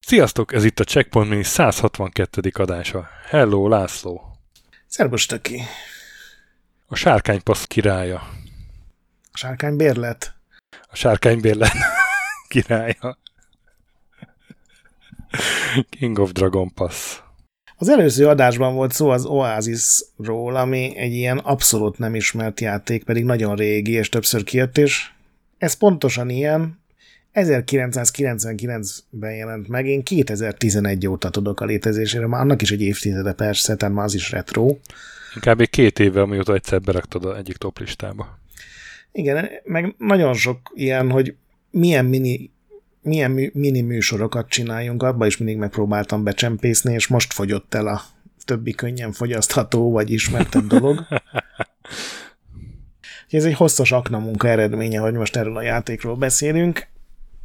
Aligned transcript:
Sziasztok, 0.00 0.52
ez 0.52 0.64
itt 0.64 0.80
a 0.80 0.84
Checkpoint 0.84 1.30
Mini 1.30 1.42
162. 1.42 2.50
adása. 2.54 3.08
Hello, 3.28 3.68
László. 3.68 4.36
Szerbus 4.86 5.26
Töki. 5.26 5.62
A 6.86 6.94
sárkánypassz 6.94 7.64
királya. 7.64 8.16
A 9.32 9.36
sárkány 9.36 9.76
bérlet. 9.76 10.34
A 10.82 10.96
sárkánybérlet 10.96 11.72
királya. 12.48 13.18
King 15.90 16.18
of 16.18 16.32
Dragon 16.32 16.74
Pass. 16.74 17.23
Az 17.76 17.88
előző 17.88 18.28
adásban 18.28 18.74
volt 18.74 18.92
szó 18.92 19.08
az 19.08 19.24
Oasisról, 19.24 20.56
ami 20.56 20.96
egy 20.96 21.12
ilyen 21.12 21.38
abszolút 21.38 21.98
nem 21.98 22.14
ismert 22.14 22.60
játék, 22.60 23.04
pedig 23.04 23.24
nagyon 23.24 23.56
régi, 23.56 23.92
és 23.92 24.08
többször 24.08 24.44
kijött, 24.44 24.78
és 24.78 25.10
ez 25.58 25.74
pontosan 25.74 26.30
ilyen. 26.30 26.82
1999-ben 27.34 29.34
jelent 29.34 29.68
meg, 29.68 29.86
én 29.86 30.02
2011 30.02 31.06
óta 31.06 31.30
tudok 31.30 31.60
a 31.60 31.64
létezésére, 31.64 32.26
már 32.26 32.40
annak 32.40 32.62
is 32.62 32.70
egy 32.70 32.82
évtizede 32.82 33.32
persze, 33.32 33.76
tehát 33.76 33.94
már 33.94 34.04
az 34.04 34.14
is 34.14 34.30
retro. 34.30 34.76
Inkább 35.34 35.60
egy 35.60 35.70
két 35.70 35.98
éve, 35.98 36.20
amióta 36.20 36.54
egyszer 36.54 36.80
beraktad 36.80 37.24
a 37.24 37.36
egyik 37.36 37.56
top 37.56 37.78
listába. 37.78 38.38
Igen, 39.12 39.48
meg 39.64 39.94
nagyon 39.98 40.34
sok 40.34 40.58
ilyen, 40.74 41.10
hogy 41.10 41.34
milyen 41.70 42.04
mini 42.04 42.50
milyen 43.04 43.50
mini 43.52 43.80
műsorokat 43.80 44.48
csináljunk, 44.48 45.02
abba 45.02 45.26
is 45.26 45.36
mindig 45.36 45.56
megpróbáltam 45.56 46.24
becsempészni, 46.24 46.94
és 46.94 47.06
most 47.06 47.32
fogyott 47.32 47.74
el 47.74 47.86
a 47.86 48.02
többi 48.44 48.72
könnyen 48.72 49.12
fogyasztható 49.12 49.90
vagy 49.90 50.10
ismertebb 50.10 50.66
dolog. 50.66 51.06
Ez 53.30 53.44
egy 53.44 53.54
hosszas 53.54 53.92
akna 53.92 54.18
munka 54.18 54.48
eredménye, 54.48 54.98
hogy 54.98 55.12
most 55.12 55.36
erről 55.36 55.56
a 55.56 55.62
játékról 55.62 56.16
beszélünk. 56.16 56.86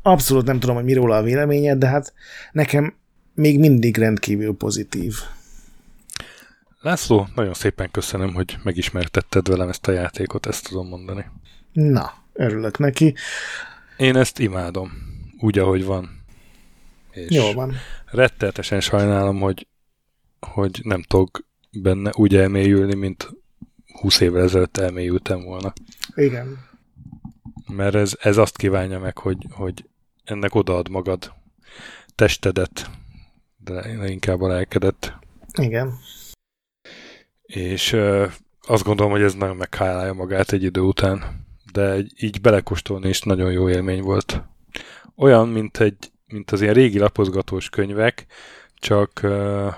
Abszolút 0.02 0.46
nem 0.46 0.60
tudom, 0.60 0.76
hogy 0.76 0.84
mi 0.84 0.94
róla 0.94 1.18
a 1.18 1.22
véleményed, 1.22 1.78
de 1.78 1.88
hát 1.88 2.14
nekem 2.52 2.94
még 3.34 3.60
mindig 3.60 3.98
rendkívül 3.98 4.56
pozitív. 4.56 5.16
László, 6.82 7.28
nagyon 7.36 7.54
szépen 7.54 7.92
köszönöm, 7.92 8.34
hogy 8.34 8.58
megismertetted 8.64 9.48
velem 9.48 9.70
ezt 9.70 9.88
a 9.88 9.92
játékot, 9.92 10.46
ezt 10.46 10.68
tudom 10.68 10.88
mondani. 10.88 11.26
Na, 11.72 12.14
örülök 12.34 12.78
neki. 12.78 13.16
Én 13.98 14.16
ezt 14.16 14.40
imádom, 14.40 15.09
úgy, 15.40 15.60
ahogy 15.60 15.86
van. 15.86 16.24
És 17.12 17.36
Jól 17.36 17.54
van. 17.54 17.74
Retteltesen 18.06 18.82
sajnálom, 18.82 19.40
hogy, 19.40 19.68
hogy 20.40 20.80
nem 20.84 21.02
tudok 21.02 21.48
benne 21.72 22.12
úgy 22.16 22.36
elmélyülni, 22.36 22.96
mint 22.96 23.30
20 24.02 24.20
évvel 24.20 24.44
ezelőtt 24.44 24.78
elmélyültem 24.78 25.44
volna. 25.44 25.74
Igen. 26.16 26.68
Mert 27.68 27.96
ez, 27.96 28.18
ez 28.20 28.38
azt 28.38 28.58
kívánja 28.58 29.00
meg, 29.00 29.18
hogy, 29.18 29.46
hogy 29.50 29.86
ennek 30.24 30.56
odaad 30.56 30.90
magad 30.90 31.34
testedet, 32.16 32.90
de 33.58 34.08
inkább 34.10 34.42
a 34.42 34.48
lelkedet. 34.48 35.18
Igen. 35.62 35.94
És 37.42 37.94
uh, 37.94 38.32
azt 38.62 38.84
gondolom, 38.84 39.12
hogy 39.12 39.22
ez 39.22 39.34
nagyon 39.34 39.56
meghálálja 39.56 40.14
magát 40.14 40.52
egy 40.52 40.64
idő 40.64 40.82
után, 40.82 41.46
de 41.72 41.98
így 42.20 42.42
belekóstolni 42.42 43.10
is 43.10 43.22
nagyon 43.22 43.52
jó 43.52 43.70
élmény 43.70 44.02
volt. 44.02 44.44
Olyan, 45.16 45.48
mint, 45.48 45.80
egy, 45.80 46.12
mint 46.28 46.52
az 46.52 46.62
ilyen 46.62 46.74
régi 46.74 47.00
lapozgatós 47.00 47.70
könyvek, 47.70 48.26
csak 48.76 49.12
uh, 49.24 49.74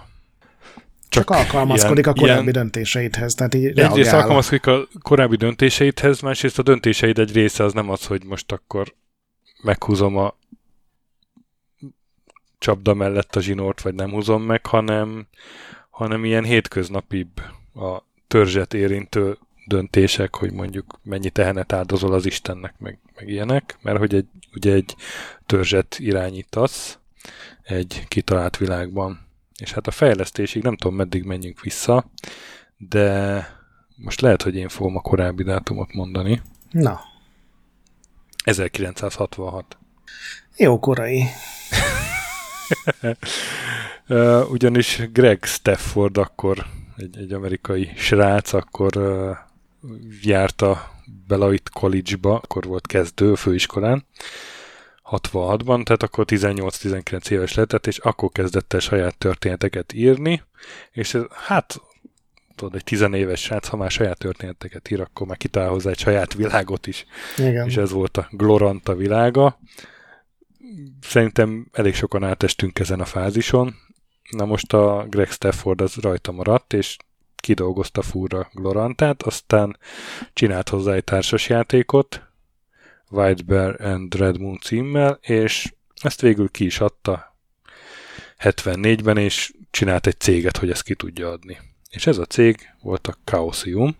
csak, 1.11 1.23
csak 1.25 1.29
alkalmazkodik 1.29 2.05
ilyen, 2.05 2.17
a 2.17 2.19
korábbi 2.19 2.41
ilyen, 2.41 2.53
döntéseidhez. 2.53 3.35
Tehát 3.35 3.53
így 3.53 3.79
egyrészt 3.79 4.13
alkalmazkodik 4.13 4.67
a 4.67 4.87
korábbi 5.01 5.35
döntéseidhez, 5.35 6.19
másrészt 6.21 6.59
a 6.59 6.63
döntéseid 6.63 7.19
egy 7.19 7.33
része 7.33 7.63
az 7.63 7.73
nem 7.73 7.89
az, 7.89 8.05
hogy 8.05 8.23
most 8.25 8.51
akkor 8.51 8.93
meghúzom 9.63 10.17
a 10.17 10.37
csapda 12.57 12.93
mellett 12.93 13.35
a 13.35 13.39
zsinort, 13.39 13.81
vagy 13.81 13.93
nem 13.93 14.11
húzom 14.11 14.43
meg, 14.43 14.65
hanem, 14.65 15.27
hanem 15.89 16.25
ilyen 16.25 16.43
hétköznapibb 16.43 17.39
a 17.75 18.03
törzset 18.27 18.73
érintő 18.73 19.37
döntések, 19.65 20.35
hogy 20.35 20.51
mondjuk 20.51 20.99
mennyi 21.03 21.29
tehenet 21.29 21.73
áldozol 21.73 22.13
az 22.13 22.25
Istennek, 22.25 22.73
meg, 22.77 22.97
meg 23.15 23.27
ilyenek, 23.27 23.77
mert 23.81 23.97
hogy 23.97 24.15
egy, 24.15 24.27
ugye 24.53 24.73
egy 24.73 24.95
törzset 25.45 25.95
irányítasz 25.99 26.99
egy 27.63 28.05
kitalált 28.07 28.57
világban. 28.57 29.19
És 29.59 29.71
hát 29.71 29.87
a 29.87 29.91
fejlesztésig 29.91 30.63
nem 30.63 30.75
tudom, 30.75 30.95
meddig 30.95 31.23
menjünk 31.23 31.61
vissza, 31.61 32.05
de 32.77 33.47
most 33.95 34.21
lehet, 34.21 34.41
hogy 34.41 34.55
én 34.55 34.69
fogom 34.69 34.95
a 34.95 35.01
korábbi 35.01 35.43
dátumot 35.43 35.93
mondani. 35.93 36.41
Na. 36.71 37.01
1966. 38.43 39.77
Jó 40.57 40.79
korai. 40.79 41.23
Ugyanis 44.51 45.01
Greg 45.11 45.43
Stafford 45.43 46.17
akkor 46.17 46.65
egy, 46.97 47.17
egy 47.17 47.33
amerikai 47.33 47.91
srác, 47.95 48.53
akkor 48.53 48.97
járt 50.21 50.61
a 50.61 50.91
Beloit 51.27 51.69
College-ba, 51.69 52.35
akkor 52.35 52.63
volt 52.63 52.87
kezdő 52.87 53.35
főiskolán, 53.35 54.05
66-ban, 55.11 55.83
tehát 55.83 56.03
akkor 56.03 56.25
18-19 56.27 57.29
éves 57.29 57.53
lehetett, 57.53 57.87
és 57.87 57.97
akkor 57.97 58.31
kezdett 58.31 58.73
el 58.73 58.79
saját 58.79 59.17
történeteket 59.17 59.93
írni, 59.93 60.43
és 60.91 61.13
ez, 61.13 61.23
hát 61.29 61.81
tudod, 62.55 62.75
egy 62.75 62.83
tizenéves 62.83 63.41
srác, 63.41 63.67
ha 63.67 63.77
már 63.77 63.91
saját 63.91 64.17
történeteket 64.17 64.91
ír, 64.91 65.01
akkor 65.01 65.27
már 65.27 65.37
kitál 65.37 65.69
hozzá 65.69 65.89
egy 65.89 65.99
saját 65.99 66.33
világot 66.33 66.87
is. 66.87 67.05
Igen. 67.37 67.67
És 67.67 67.77
ez 67.77 67.91
volt 67.91 68.17
a 68.17 68.27
Gloranta 68.31 68.95
világa. 68.95 69.59
Szerintem 71.01 71.67
elég 71.71 71.95
sokan 71.95 72.23
átestünk 72.23 72.79
ezen 72.79 72.99
a 72.99 73.05
fázison. 73.05 73.75
Na 74.29 74.45
most 74.45 74.73
a 74.73 75.05
Greg 75.09 75.31
Stafford 75.31 75.81
az 75.81 75.95
rajta 75.95 76.31
maradt, 76.31 76.73
és 76.73 76.97
kidolgozta 77.41 78.01
fúra 78.01 78.49
Glorantát, 78.53 79.23
aztán 79.23 79.77
csinált 80.33 80.69
hozzá 80.69 80.93
egy 80.93 81.03
társasjátékot, 81.03 82.21
White 83.09 83.43
Bear 83.43 83.81
and 83.81 84.15
Red 84.15 84.39
Moon 84.39 84.57
címmel, 84.57 85.19
és 85.21 85.73
ezt 86.01 86.21
végül 86.21 86.49
ki 86.49 86.65
is 86.65 86.79
adta 86.79 87.35
74-ben, 88.39 89.17
és 89.17 89.53
csinált 89.71 90.07
egy 90.07 90.19
céget, 90.19 90.57
hogy 90.57 90.69
ezt 90.69 90.83
ki 90.83 90.95
tudja 90.95 91.29
adni. 91.29 91.57
És 91.89 92.07
ez 92.07 92.17
a 92.17 92.25
cég 92.25 92.57
volt 92.81 93.07
a 93.07 93.17
Chaosium, 93.23 93.95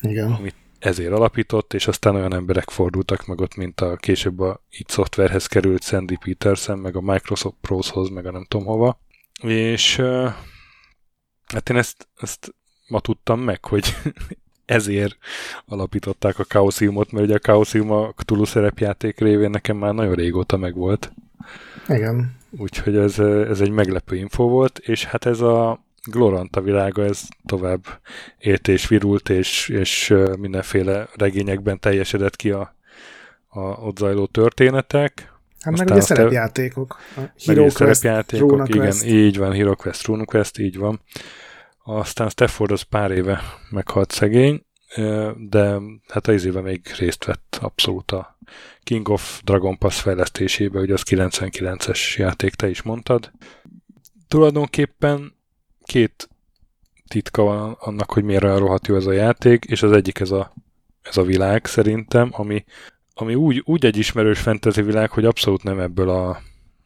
Igen. 0.00 0.32
amit 0.32 0.54
ezért 0.78 1.12
alapított, 1.12 1.74
és 1.74 1.86
aztán 1.86 2.14
olyan 2.14 2.34
emberek 2.34 2.70
fordultak 2.70 3.26
meg 3.26 3.40
ott, 3.40 3.54
mint 3.54 3.80
a 3.80 3.96
később 3.96 4.40
a 4.40 4.64
itt 4.70 4.88
szoftverhez 4.88 5.46
került 5.46 5.82
Sandy 5.82 6.16
Peterson, 6.24 6.78
meg 6.78 6.96
a 6.96 7.00
Microsoft 7.00 7.56
Proshoz, 7.60 8.08
meg 8.08 8.26
a 8.26 8.30
nem 8.30 8.44
tudom 8.48 8.66
hova. 8.66 9.00
És 9.42 10.02
hát 11.52 11.70
én 11.70 11.76
ezt, 11.76 12.08
ezt 12.20 12.54
ma 12.88 13.00
tudtam 13.00 13.40
meg, 13.40 13.64
hogy 13.64 13.96
ezért 14.64 15.16
alapították 15.66 16.38
a 16.38 16.44
Chaosiumot, 16.44 17.12
mert 17.12 17.26
ugye 17.26 17.34
a 17.34 17.38
Chaosium 17.38 17.90
a 17.90 18.12
Cthulhu 18.16 18.44
szerepjáték 18.44 19.18
révén 19.18 19.50
nekem 19.50 19.76
már 19.76 19.94
nagyon 19.94 20.14
régóta 20.14 20.56
megvolt. 20.56 21.12
Igen. 21.88 22.36
Úgyhogy 22.50 22.96
ez, 22.96 23.18
ez 23.18 23.60
egy 23.60 23.70
meglepő 23.70 24.16
info 24.16 24.48
volt, 24.48 24.78
és 24.78 25.04
hát 25.04 25.26
ez 25.26 25.40
a 25.40 25.84
Gloranta 26.04 26.60
világa, 26.60 27.04
ez 27.04 27.22
tovább 27.46 27.84
élt 28.38 28.68
és 28.68 28.88
virult, 28.88 29.28
és, 29.28 29.68
és 29.68 30.14
mindenféle 30.38 31.08
regényekben 31.16 31.80
teljesedett 31.80 32.36
ki 32.36 32.50
a, 32.50 32.74
a 33.48 33.60
ott 33.60 33.98
zajló 33.98 34.26
történetek. 34.26 35.31
Hát 35.62 35.78
meg 35.78 35.90
ugye 35.90 36.00
szerepjátékok. 36.00 36.98
Hero 37.46 37.62
Quest, 37.62 37.76
szerepjátékok, 37.76 38.68
igen, 38.68 38.80
Quest. 38.80 39.04
így 39.04 39.38
van, 39.38 39.52
Hero 39.52 39.76
Quest, 39.76 40.06
Rune 40.06 40.24
Quest, 40.24 40.58
így 40.58 40.76
van. 40.76 41.00
Aztán 41.84 42.28
Stafford 42.28 42.70
az 42.70 42.82
pár 42.82 43.10
éve 43.10 43.42
meghalt 43.70 44.10
szegény, 44.10 44.64
de 45.36 45.78
hát 46.08 46.26
az 46.26 46.44
éve 46.44 46.60
még 46.60 46.80
részt 46.98 47.24
vett 47.24 47.58
abszolút 47.60 48.10
a 48.10 48.38
King 48.82 49.08
of 49.08 49.40
Dragon 49.44 49.78
Pass 49.78 50.00
fejlesztésébe, 50.00 50.80
ugye 50.80 50.92
az 50.92 51.02
99-es 51.06 52.16
játék, 52.16 52.54
te 52.54 52.68
is 52.68 52.82
mondtad. 52.82 53.30
Tulajdonképpen 54.28 55.34
két 55.84 56.28
titka 57.08 57.42
van 57.42 57.76
annak, 57.80 58.12
hogy 58.12 58.24
miért 58.24 58.44
olyan 58.44 58.58
rohadt 58.58 58.86
jó 58.86 58.96
ez 58.96 59.06
a 59.06 59.12
játék, 59.12 59.64
és 59.64 59.82
az 59.82 59.92
egyik 59.92 60.20
ez 60.20 60.30
a, 60.30 60.52
ez 61.02 61.16
a 61.16 61.22
világ 61.22 61.66
szerintem, 61.66 62.28
ami, 62.32 62.64
ami 63.14 63.34
úgy, 63.34 63.62
úgy 63.64 63.84
egy 63.84 63.96
ismerős 63.96 64.38
fantasy 64.38 64.82
világ, 64.82 65.10
hogy 65.10 65.24
abszolút 65.24 65.62
nem 65.62 65.78
ebből 65.78 66.08
a, 66.08 66.28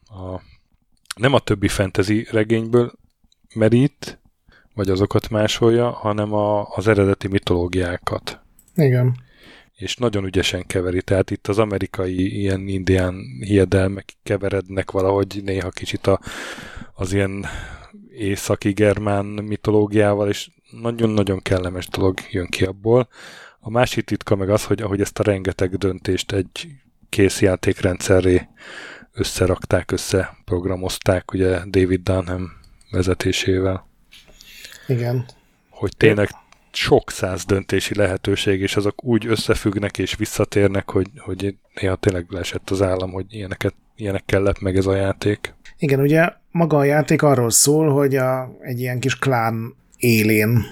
a 0.05 0.41
nem 1.15 1.33
a 1.33 1.39
többi 1.39 1.67
fantasy 1.67 2.27
regényből 2.31 2.91
merít, 3.55 4.19
vagy 4.73 4.89
azokat 4.89 5.29
másolja, 5.29 5.89
hanem 5.89 6.33
a, 6.33 6.67
az 6.67 6.87
eredeti 6.87 7.27
mitológiákat. 7.27 8.41
Igen. 8.75 9.15
És 9.75 9.95
nagyon 9.95 10.25
ügyesen 10.25 10.65
keveri, 10.65 11.01
tehát 11.01 11.31
itt 11.31 11.47
az 11.47 11.59
amerikai 11.59 12.39
ilyen 12.39 12.67
indián 12.67 13.15
hiedelmek 13.39 14.13
keverednek 14.23 14.91
valahogy 14.91 15.41
néha 15.43 15.69
kicsit 15.69 16.07
a, 16.07 16.19
az 16.93 17.13
ilyen 17.13 17.45
északi 18.11 18.71
germán 18.71 19.25
mitológiával, 19.25 20.29
és 20.29 20.49
nagyon-nagyon 20.81 21.41
kellemes 21.41 21.87
dolog 21.87 22.17
jön 22.31 22.47
ki 22.47 22.65
abból. 22.65 23.07
A 23.67 23.69
másik 23.69 24.05
titka 24.05 24.35
meg 24.35 24.49
az, 24.49 24.63
hogy 24.63 24.81
ahogy 24.81 25.01
ezt 25.01 25.19
a 25.19 25.23
rengeteg 25.23 25.75
döntést 25.75 26.31
egy 26.31 26.67
kész 27.09 27.41
játékrendszerré 27.41 28.47
összerakták, 29.13 29.91
összeprogramozták, 29.91 31.33
ugye 31.33 31.59
David 31.65 32.01
Dunham 32.03 32.51
vezetésével. 32.91 33.87
Igen. 34.87 35.25
Hogy 35.69 35.93
tényleg 35.97 36.29
sok 36.71 37.11
száz 37.11 37.45
döntési 37.45 37.95
lehetőség, 37.95 38.61
és 38.61 38.75
azok 38.75 39.03
úgy 39.03 39.25
összefüggnek 39.25 39.97
és 39.97 40.15
visszatérnek, 40.15 40.89
hogy, 40.89 41.07
hogy 41.17 41.55
néha 41.81 41.95
tényleg 41.95 42.25
leesett 42.29 42.69
az 42.69 42.81
állam, 42.81 43.11
hogy 43.11 43.25
ilyeneket, 43.29 43.73
ilyenekkel 43.95 44.41
lep 44.41 44.59
meg 44.59 44.77
ez 44.77 44.85
a 44.85 44.95
játék. 44.95 45.53
Igen, 45.77 45.99
ugye 45.99 46.33
maga 46.51 46.77
a 46.77 46.83
játék 46.83 47.21
arról 47.21 47.49
szól, 47.49 47.89
hogy 47.89 48.15
a, 48.15 48.57
egy 48.61 48.79
ilyen 48.79 48.99
kis 48.99 49.19
klán 49.19 49.75
élén, 49.97 50.65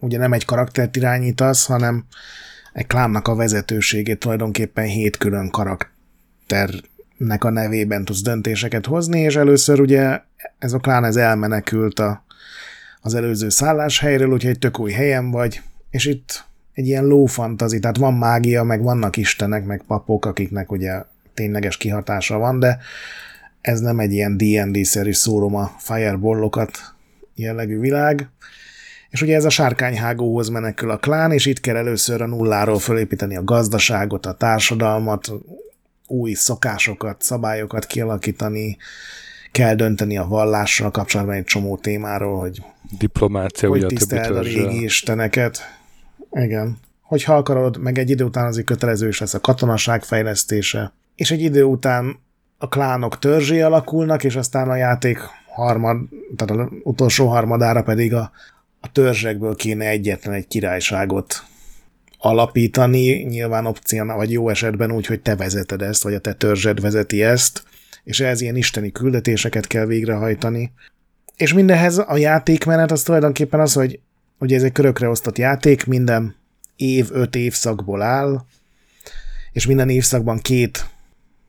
ugye 0.00 0.18
nem 0.18 0.32
egy 0.32 0.44
karaktert 0.44 0.96
irányítasz, 0.96 1.66
hanem 1.66 2.04
egy 2.72 2.86
klánnak 2.86 3.28
a 3.28 3.34
vezetőségét 3.34 4.18
tulajdonképpen 4.18 4.84
hét 4.84 5.16
külön 5.16 5.50
karakternek 5.50 7.44
a 7.44 7.50
nevében 7.50 8.04
tudsz 8.04 8.22
döntéseket 8.22 8.86
hozni, 8.86 9.20
és 9.20 9.36
először 9.36 9.80
ugye 9.80 10.20
ez 10.58 10.72
a 10.72 10.78
klán 10.78 11.04
ez 11.04 11.16
elmenekült 11.16 11.98
a, 11.98 12.24
az 13.00 13.14
előző 13.14 13.48
szálláshelyről, 13.48 14.32
úgyhogy 14.32 14.50
egy 14.50 14.58
tök 14.58 14.78
új 14.78 14.92
helyen 14.92 15.30
vagy, 15.30 15.60
és 15.90 16.04
itt 16.04 16.44
egy 16.72 16.86
ilyen 16.86 17.04
low 17.04 17.26
fantasy, 17.26 17.78
tehát 17.78 17.96
van 17.96 18.14
mágia, 18.14 18.62
meg 18.62 18.82
vannak 18.82 19.16
istenek, 19.16 19.64
meg 19.64 19.82
papok, 19.86 20.26
akiknek 20.26 20.72
ugye 20.72 21.02
tényleges 21.34 21.76
kihatása 21.76 22.38
van, 22.38 22.58
de 22.58 22.78
ez 23.60 23.80
nem 23.80 23.98
egy 23.98 24.12
ilyen 24.12 24.36
D&D-szerű 24.36 25.12
szórom 25.12 25.54
a 25.54 25.74
fireballokat 25.78 26.78
jellegű 27.34 27.78
világ. 27.78 28.28
És 29.10 29.22
ugye 29.22 29.34
ez 29.34 29.44
a 29.44 29.50
sárkányhágóhoz 29.50 30.48
menekül 30.48 30.90
a 30.90 30.96
klán, 30.96 31.32
és 31.32 31.46
itt 31.46 31.60
kell 31.60 31.76
először 31.76 32.22
a 32.22 32.26
nulláról 32.26 32.78
fölépíteni 32.78 33.36
a 33.36 33.44
gazdaságot, 33.44 34.26
a 34.26 34.32
társadalmat, 34.32 35.32
új 36.06 36.32
szokásokat, 36.32 37.22
szabályokat 37.22 37.86
kialakítani, 37.86 38.76
kell 39.52 39.74
dönteni 39.74 40.18
a 40.18 40.26
vallással 40.26 40.90
kapcsolatban 40.90 41.34
egy 41.34 41.44
csomó 41.44 41.76
témáról, 41.76 42.40
hogy 42.40 42.62
Diplomácia, 42.98 43.68
hogy 43.68 43.78
ugye 43.78 43.86
tiszteld 43.86 44.36
a 44.36 44.40
régi 44.40 44.82
isteneket. 44.82 45.58
Igen. 46.32 46.78
Hogyha 47.02 47.34
akarod, 47.36 47.78
meg 47.78 47.98
egy 47.98 48.10
idő 48.10 48.24
után 48.24 48.46
azért 48.46 48.66
kötelező 48.66 49.08
is 49.08 49.20
lesz 49.20 49.34
a 49.34 49.40
katonaság 49.40 50.02
fejlesztése. 50.02 50.92
És 51.14 51.30
egy 51.30 51.40
idő 51.40 51.64
után 51.64 52.18
a 52.58 52.68
klánok 52.68 53.18
törzsé 53.18 53.60
alakulnak, 53.60 54.24
és 54.24 54.36
aztán 54.36 54.70
a 54.70 54.76
játék 54.76 55.18
harmad, 55.54 55.96
tehát 56.36 56.62
az 56.62 56.68
utolsó 56.82 57.26
harmadára 57.26 57.82
pedig 57.82 58.14
a, 58.14 58.30
a 58.80 58.92
törzsekből 58.92 59.56
kéne 59.56 59.86
egyetlen 59.86 60.34
egy 60.34 60.46
királyságot 60.46 61.44
alapítani, 62.18 63.10
nyilván 63.12 63.66
opcióna, 63.66 64.14
vagy 64.14 64.32
jó 64.32 64.48
esetben 64.48 64.92
úgy, 64.92 65.06
hogy 65.06 65.20
te 65.20 65.36
vezeted 65.36 65.82
ezt, 65.82 66.02
vagy 66.02 66.14
a 66.14 66.18
te 66.18 66.32
törzsed 66.32 66.80
vezeti 66.80 67.22
ezt, 67.22 67.62
és 68.04 68.20
ehhez 68.20 68.40
ilyen 68.40 68.56
isteni 68.56 68.92
küldetéseket 68.92 69.66
kell 69.66 69.86
végrehajtani. 69.86 70.72
És 71.36 71.52
mindenhez 71.52 71.98
a 71.98 72.16
játékmenet 72.16 72.90
az 72.90 73.02
tulajdonképpen 73.02 73.60
az, 73.60 73.72
hogy 73.72 74.00
ugye 74.38 74.56
ez 74.56 74.62
egy 74.62 74.72
körökre 74.72 75.08
osztott 75.08 75.38
játék, 75.38 75.86
minden 75.86 76.36
év 76.76 77.08
öt 77.12 77.34
évszakból 77.34 78.02
áll, 78.02 78.44
és 79.52 79.66
minden 79.66 79.88
évszakban 79.88 80.38
két 80.38 80.86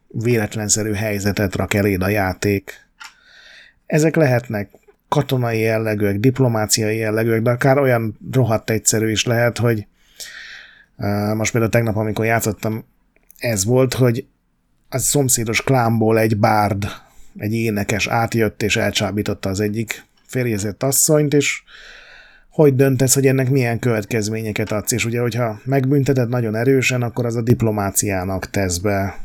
véletlenszerű 0.07 0.91
helyzetet 0.93 1.55
rak 1.55 1.73
eléd 1.73 2.01
a 2.01 2.07
játék. 2.07 2.89
Ezek 3.85 4.15
lehetnek 4.15 4.69
katonai 5.11 5.59
jellegűek, 5.59 6.19
diplomáciai 6.19 6.97
jellegűek, 6.97 7.41
de 7.41 7.51
akár 7.51 7.77
olyan 7.77 8.17
rohadt 8.31 8.69
egyszerű 8.69 9.11
is 9.11 9.25
lehet, 9.25 9.57
hogy 9.57 9.87
most 11.35 11.51
például 11.51 11.71
tegnap, 11.71 11.95
amikor 11.95 12.25
játszottam, 12.25 12.85
ez 13.37 13.65
volt, 13.65 13.93
hogy 13.93 14.25
a 14.89 14.97
szomszédos 14.97 15.61
klánból 15.61 16.19
egy 16.19 16.37
bárd, 16.37 16.87
egy 17.37 17.53
énekes 17.53 18.07
átjött 18.07 18.63
és 18.63 18.75
elcsábította 18.75 19.49
az 19.49 19.59
egyik 19.59 20.05
férjezett 20.25 20.83
asszonyt, 20.83 21.33
és 21.33 21.63
hogy 22.49 22.75
döntesz, 22.75 23.13
hogy 23.13 23.27
ennek 23.27 23.49
milyen 23.49 23.79
következményeket 23.79 24.71
adsz, 24.71 24.91
és 24.91 25.05
ugye, 25.05 25.19
hogyha 25.19 25.59
megbünteted 25.63 26.29
nagyon 26.29 26.55
erősen, 26.55 27.01
akkor 27.01 27.25
az 27.25 27.35
a 27.35 27.41
diplomáciának 27.41 28.49
tesz 28.49 28.77
be. 28.77 29.19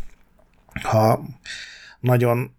Ha 0.82 1.24
nagyon 2.00 2.55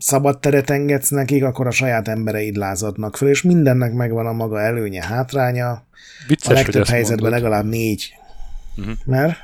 szabad 0.00 0.38
teret 0.40 0.70
engedsz 0.70 1.08
nekik, 1.08 1.44
akkor 1.44 1.66
a 1.66 1.70
saját 1.70 2.08
embereid 2.08 2.56
lázadnak 2.56 3.16
fel, 3.16 3.28
és 3.28 3.42
mindennek 3.42 3.92
megvan 3.92 4.26
a 4.26 4.32
maga 4.32 4.60
előnye, 4.60 5.04
hátránya. 5.04 5.84
Vicces, 6.26 6.50
a 6.50 6.52
legtöbb 6.52 6.86
helyzetben 6.86 7.30
mondod. 7.30 7.40
legalább 7.40 7.64
négy. 7.64 8.14
Mhm. 8.74 8.90
Mert 9.04 9.38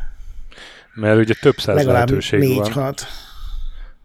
Mert 0.95 1.19
ugye 1.19 1.35
több 1.41 1.59
száz 1.59 1.77
legalább 1.77 2.09
lehetőség 2.09 2.41
van. 2.41 2.49
négy-hat. 2.49 3.07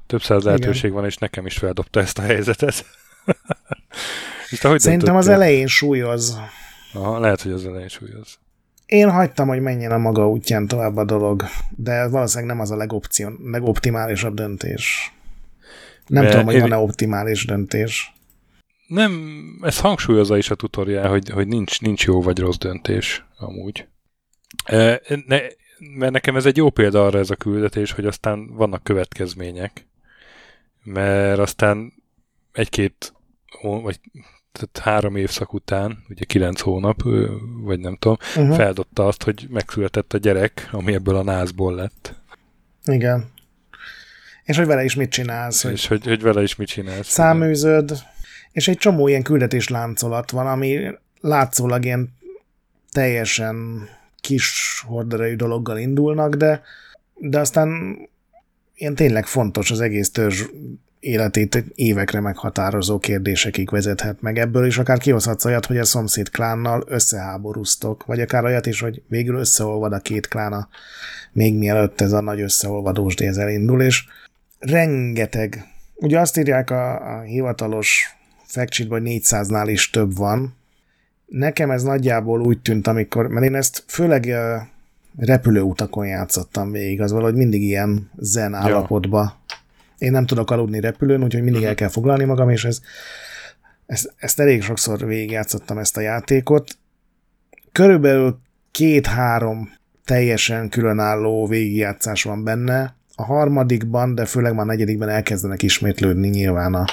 Több 0.07 0.21
száz 0.21 0.43
lehetőség 0.43 0.91
van, 0.91 1.05
és 1.05 1.17
nekem 1.17 1.45
is 1.45 1.57
feldobta 1.57 1.99
ezt 1.99 2.17
a 2.17 2.21
helyzetet. 2.21 2.85
és 4.51 4.59
te 4.59 4.67
hogy 4.67 4.79
Szerintem 4.79 5.15
az 5.15 5.27
elején 5.27 5.67
súlyoz. 5.67 6.39
Aha, 6.93 7.19
lehet, 7.19 7.41
hogy 7.41 7.51
az 7.51 7.65
elején 7.65 7.87
súlyoz. 7.87 8.37
Én 8.85 9.09
hagytam, 9.09 9.47
hogy 9.47 9.61
menjen 9.61 9.91
a 9.91 9.97
maga 9.97 10.29
útján 10.29 10.67
tovább 10.67 10.97
a 10.97 11.05
dolog, 11.05 11.43
de 11.69 12.07
valószínűleg 12.07 12.55
nem 12.55 12.61
az 12.61 12.71
a 12.71 12.75
legopcion, 12.75 13.39
legoptimálisabb 13.43 14.33
döntés. 14.33 15.13
Nem 16.11 16.23
Mert 16.23 16.35
tudom, 16.35 16.45
hogy 16.45 16.59
van-e 16.61 16.77
optimális 16.77 17.45
döntés. 17.45 18.13
Nem, 18.87 19.41
ez 19.61 19.79
hangsúlyozza 19.79 20.37
is 20.37 20.49
a 20.49 20.55
tutoriál, 20.55 21.09
hogy, 21.09 21.29
hogy 21.29 21.47
nincs, 21.47 21.81
nincs 21.81 22.05
jó 22.05 22.21
vagy 22.21 22.39
rossz 22.39 22.57
döntés 22.57 23.25
amúgy. 23.37 23.87
E, 24.63 25.01
ne, 25.25 25.39
mert 25.97 26.11
nekem 26.11 26.35
ez 26.35 26.45
egy 26.45 26.57
jó 26.57 26.69
példa 26.69 27.05
arra 27.05 27.19
ez 27.19 27.29
a 27.29 27.35
küldetés, 27.35 27.91
hogy 27.91 28.05
aztán 28.05 28.47
vannak 28.47 28.83
következmények. 28.83 29.87
Mert 30.83 31.39
aztán 31.39 31.93
egy-két 32.51 33.13
vagy 33.61 33.99
tehát 34.51 34.77
három 34.77 35.15
évszak 35.15 35.53
után, 35.53 36.03
ugye 36.09 36.23
kilenc 36.25 36.59
hónap, 36.59 37.01
vagy 37.61 37.79
nem 37.79 37.95
tudom, 37.95 38.17
Uh-huh. 38.35 38.55
feldobta 38.55 39.07
azt, 39.07 39.23
hogy 39.23 39.47
megszületett 39.49 40.13
a 40.13 40.17
gyerek, 40.17 40.69
ami 40.71 40.93
ebből 40.93 41.15
a 41.15 41.23
názból 41.23 41.75
lett. 41.75 42.15
Igen. 42.85 43.30
És 44.43 44.57
hogy 44.57 44.65
vele 44.65 44.83
is 44.83 44.95
mit 44.95 45.09
csinálsz, 45.09 45.63
És 45.63 45.87
hogy, 45.87 46.05
hogy 46.05 46.21
vele 46.21 46.41
is 46.41 46.55
mit 46.55 46.67
csinálsz. 46.67 47.07
száműzöd, 47.07 48.03
és 48.51 48.67
egy 48.67 48.77
csomó 48.77 49.07
ilyen 49.07 49.23
küldetés 49.23 49.67
láncolat 49.67 50.31
van, 50.31 50.47
ami 50.47 50.91
látszólag 51.21 51.85
ilyen 51.85 52.09
teljesen 52.91 53.87
kis 54.21 54.83
horderejű 54.87 55.35
dologgal 55.35 55.77
indulnak, 55.77 56.35
de, 56.35 56.61
de 57.13 57.39
aztán 57.39 57.97
ilyen 58.75 58.95
tényleg 58.95 59.25
fontos 59.25 59.71
az 59.71 59.79
egész 59.79 60.11
törzs 60.11 60.43
életét 60.99 61.63
évekre 61.75 62.19
meghatározó 62.19 62.99
kérdésekig 62.99 63.69
vezethet 63.69 64.21
meg 64.21 64.37
ebből, 64.37 64.65
és 64.65 64.77
akár 64.77 64.97
kihozhatsz 64.97 65.45
olyat, 65.45 65.65
hogy 65.65 65.77
a 65.77 65.85
szomszéd 65.85 66.29
klánnal 66.29 66.83
összeháborúztok, 66.87 68.05
vagy 68.05 68.21
akár 68.21 68.43
olyat 68.43 68.65
is, 68.65 68.79
hogy 68.79 69.01
végül 69.07 69.35
összeolvad 69.35 69.93
a 69.93 69.99
két 69.99 70.27
klána, 70.27 70.67
még 71.31 71.57
mielőtt 71.57 72.01
ez 72.01 72.11
a 72.11 72.21
nagy 72.21 72.41
összeolvadós 72.41 73.15
déz 73.15 73.37
elindul, 73.37 73.81
és 73.81 74.03
rengeteg, 74.61 75.65
ugye 75.95 76.19
azt 76.19 76.37
írják 76.37 76.69
a, 76.69 77.15
a 77.17 77.21
hivatalos 77.21 78.15
fact 78.45 78.87
hogy 78.89 79.01
400-nál 79.05 79.67
is 79.67 79.89
több 79.89 80.15
van. 80.15 80.55
Nekem 81.25 81.71
ez 81.71 81.83
nagyjából 81.83 82.41
úgy 82.41 82.61
tűnt, 82.61 82.87
amikor, 82.87 83.27
mert 83.27 83.45
én 83.45 83.55
ezt 83.55 83.83
főleg 83.87 84.25
ö, 84.25 84.55
repülőutakon 85.17 86.07
játszottam 86.07 86.71
végig, 86.71 87.01
az 87.01 87.11
valahogy 87.11 87.35
mindig 87.35 87.61
ilyen 87.61 88.11
zen 88.17 88.53
állapotba. 88.53 89.39
Én 89.97 90.11
nem 90.11 90.25
tudok 90.25 90.51
aludni 90.51 90.79
repülőn, 90.79 91.23
úgyhogy 91.23 91.43
mindig 91.43 91.63
el 91.63 91.75
kell 91.75 91.87
foglalni 91.87 92.23
magam, 92.23 92.49
és 92.49 92.65
ez, 92.65 92.79
ezt, 93.85 94.13
ezt 94.17 94.39
elég 94.39 94.63
sokszor 94.63 95.05
végigjátszottam 95.05 95.77
ezt 95.77 95.97
a 95.97 96.01
játékot. 96.01 96.77
Körülbelül 97.71 98.39
két-három 98.71 99.71
teljesen 100.05 100.69
különálló 100.69 101.47
végigjátszás 101.47 102.23
van 102.23 102.43
benne. 102.43 102.95
A 103.21 103.23
harmadikban, 103.23 104.15
de 104.15 104.25
főleg 104.25 104.53
már 104.53 104.63
a 104.63 104.65
negyedikben 104.65 105.09
elkezdenek 105.09 105.63
ismétlődni 105.63 106.27
nyilván 106.27 106.73
a 106.73 106.85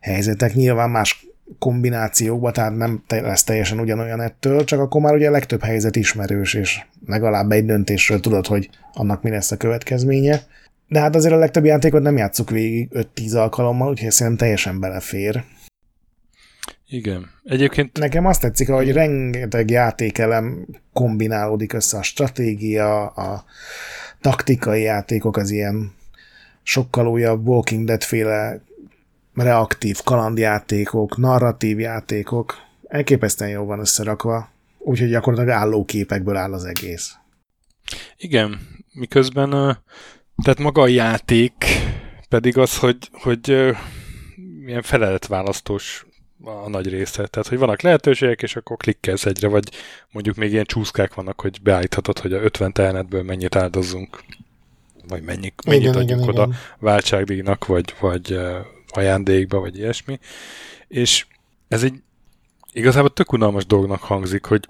helyzetek. 0.00 0.54
Nyilván 0.54 0.90
más 0.90 1.26
kombinációkba, 1.58 2.50
tehát 2.50 2.76
nem 2.76 3.02
lesz 3.08 3.44
teljesen 3.44 3.80
ugyanolyan 3.80 4.20
ettől, 4.20 4.64
csak 4.64 4.80
akkor 4.80 5.00
már 5.00 5.14
ugye 5.14 5.28
a 5.28 5.30
legtöbb 5.30 5.62
helyzet 5.62 5.96
ismerős, 5.96 6.54
és 6.54 6.80
legalább 7.06 7.50
egy 7.50 7.64
döntésről 7.64 8.20
tudod, 8.20 8.46
hogy 8.46 8.70
annak 8.92 9.22
mi 9.22 9.30
lesz 9.30 9.50
a 9.50 9.56
következménye. 9.56 10.40
De 10.88 11.00
hát 11.00 11.14
azért 11.14 11.34
a 11.34 11.38
legtöbb 11.38 11.64
játékot 11.64 12.02
nem 12.02 12.16
játszuk 12.16 12.50
végig 12.50 12.88
5-10 13.14 13.36
alkalommal, 13.36 13.90
úgyhogy 13.90 14.10
szerintem 14.10 14.46
teljesen 14.46 14.80
belefér. 14.80 15.44
Igen. 16.88 17.30
Egyébként 17.44 17.98
Nekem 17.98 18.26
azt 18.26 18.40
tetszik, 18.40 18.68
hogy 18.68 18.92
rengeteg 18.92 19.70
játékelem 19.70 20.66
kombinálódik 20.92 21.72
össze 21.72 21.98
a 21.98 22.02
stratégia, 22.02 23.06
a 23.06 23.44
taktikai 24.20 24.82
játékok, 24.82 25.36
az 25.36 25.50
ilyen 25.50 25.92
sokkal 26.62 27.06
újabb 27.06 27.46
Walking 27.46 27.86
Dead 27.86 28.02
féle 28.02 28.60
reaktív 29.34 30.00
kalandjátékok, 30.04 31.16
narratív 31.16 31.78
játékok, 31.78 32.54
elképesztően 32.88 33.50
jól 33.50 33.64
van 33.64 33.78
összerakva, 33.78 34.48
úgyhogy 34.78 35.08
gyakorlatilag 35.08 35.56
állóképekből 35.56 36.36
áll 36.36 36.52
az 36.52 36.64
egész. 36.64 37.14
Igen, 38.16 38.60
miközben 38.92 39.50
tehát 40.42 40.58
maga 40.58 40.82
a 40.82 40.88
játék 40.88 41.52
pedig 42.28 42.58
az, 42.58 42.78
hogy, 42.78 42.96
hogy 43.12 43.48
ilyen 44.66 44.82
feleletválasztós 44.82 46.06
a 46.44 46.68
nagy 46.68 46.88
része. 46.88 47.26
Tehát, 47.26 47.48
hogy 47.48 47.58
vannak 47.58 47.82
lehetőségek, 47.82 48.42
és 48.42 48.56
akkor 48.56 48.76
klikkelsz 48.76 49.26
egyre, 49.26 49.48
vagy 49.48 49.68
mondjuk 50.10 50.36
még 50.36 50.52
ilyen 50.52 50.64
csúszkák 50.64 51.14
vannak, 51.14 51.40
hogy 51.40 51.62
beállíthatod, 51.62 52.18
hogy 52.18 52.32
a 52.32 52.42
50 52.42 52.72
tehenetből 52.72 53.22
mennyit 53.22 53.56
áldozzunk, 53.56 54.24
vagy 55.08 55.22
mennyi, 55.22 55.52
mennyit 55.66 55.82
igen, 55.82 55.94
adjuk 55.94 56.18
igen, 56.18 56.28
oda 56.28 56.42
igen. 56.42 56.56
váltságdíjnak, 56.78 57.66
vagy, 57.66 57.94
vagy 58.00 58.38
ajándékba, 58.88 59.60
vagy 59.60 59.78
ilyesmi. 59.78 60.18
És 60.88 61.26
ez 61.68 61.82
egy 61.82 62.02
igazából 62.72 63.12
tök 63.12 63.32
unalmas 63.32 63.66
dolognak 63.66 64.00
hangzik, 64.00 64.44
hogy 64.44 64.68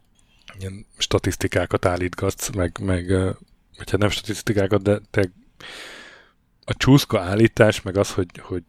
ilyen 0.59 0.87
statisztikákat 0.99 1.85
állítgatsz, 1.85 2.51
meg, 2.51 2.79
meg 2.83 3.09
vagy 3.77 3.91
hát 3.91 4.01
nem 4.01 4.11
statisztikákat, 4.11 4.83
de 4.83 5.01
te 5.11 5.31
a 6.69 6.75
csúszka 6.75 7.21
állítás, 7.21 7.83
meg 7.83 7.97
az, 7.97 8.13
hogy, 8.13 8.27
hogy 8.39 8.63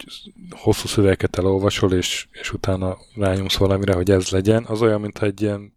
hosszú 0.49 0.87
szövegeket 0.87 1.37
elolvasol, 1.37 1.93
és, 1.93 2.27
és 2.31 2.53
utána 2.53 2.97
rányomsz 3.15 3.55
valamire, 3.55 3.93
hogy 3.93 4.11
ez 4.11 4.29
legyen, 4.29 4.65
az 4.65 4.81
olyan, 4.81 5.01
mintha 5.01 5.25
egy 5.25 5.41
ilyen 5.41 5.73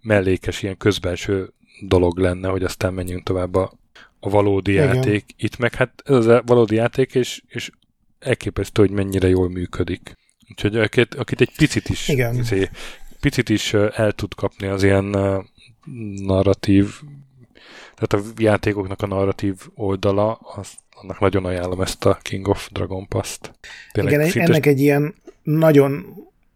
mellékes, 0.00 0.62
ilyen 0.62 0.76
közbenső 0.76 1.52
dolog 1.80 2.18
lenne, 2.18 2.48
hogy 2.48 2.62
aztán 2.62 2.94
menjünk 2.94 3.22
tovább 3.22 3.54
a, 3.54 3.72
a 4.20 4.28
valódi 4.28 4.72
Igen. 4.72 4.94
játék. 4.94 5.24
Itt 5.36 5.56
meg 5.56 5.74
hát 5.74 6.02
ez 6.04 6.26
a 6.26 6.42
valódi 6.46 6.74
játék, 6.74 7.14
és, 7.14 7.42
és 7.46 7.70
elképesztő, 8.18 8.82
hogy 8.82 8.90
mennyire 8.90 9.28
jól 9.28 9.50
működik. 9.50 10.16
Úgyhogy 10.50 10.76
akit, 10.76 11.14
akit 11.14 11.40
egy 11.40 11.56
picit 11.56 11.88
is. 11.88 12.08
Izé, 12.08 12.70
picit 13.20 13.48
is 13.48 13.74
el 13.74 14.12
tud 14.12 14.34
kapni 14.34 14.66
az 14.66 14.82
ilyen 14.82 15.04
narratív, 16.14 17.00
tehát 17.94 18.26
a 18.26 18.30
játékoknak 18.36 19.02
a 19.02 19.06
narratív 19.06 19.54
oldala, 19.74 20.32
az, 20.32 20.72
annak 20.90 21.20
nagyon 21.20 21.44
ajánlom 21.44 21.80
ezt 21.80 22.04
a 22.04 22.18
King 22.22 22.48
of 22.48 22.68
Dragon 22.72 23.08
Pass-t. 23.08 23.58
Tényleg 23.92 24.12
Igen, 24.12 24.28
szintes... 24.28 24.50
ennek 24.50 24.66
egy 24.66 24.80
ilyen 24.80 25.14
nagyon... 25.42 26.04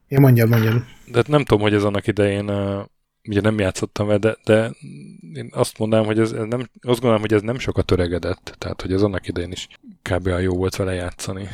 Ja, 0.09 0.21
mondjad, 0.21 0.49
mondjad. 0.49 0.85
De 1.07 1.23
nem 1.27 1.45
tudom, 1.45 1.62
hogy 1.62 1.75
ez 1.75 1.85
annak 1.85 2.07
idején 2.07 2.50
ugye 3.29 3.41
nem 3.41 3.59
játszottam 3.59 4.07
vele, 4.07 4.19
de, 4.19 4.37
de 4.45 4.71
én 5.35 5.49
azt 5.50 5.79
mondanám, 5.79 6.07
hogy 6.07 6.19
ez, 6.19 6.33
ez 6.33 6.45
nem, 6.45 6.61
azt 6.81 7.00
gondolom, 7.00 7.21
hogy 7.21 7.33
ez 7.33 7.43
nem 7.43 7.59
sokat 7.59 7.91
öregedett, 7.91 8.55
tehát 8.59 8.83
hogy 8.83 8.93
ez 8.93 9.03
annak 9.03 9.29
idején 9.29 9.53
is 9.53 9.69
kb. 10.03 10.27
jó 10.27 10.57
volt 10.57 10.77
vele 10.77 10.93
játszani. 10.93 11.49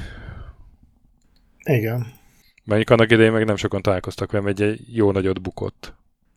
Igen. 1.65 2.07
Mondjuk 2.65 2.91
annak 2.91 3.11
idején 3.11 3.33
meg 3.33 3.45
nem 3.45 3.57
sokan 3.57 3.83
találkoztak 3.83 4.33
vele, 4.33 4.49
egy 4.49 4.81
jó 4.95 5.13
nagyot 5.13 5.43
bukott. 5.43 5.95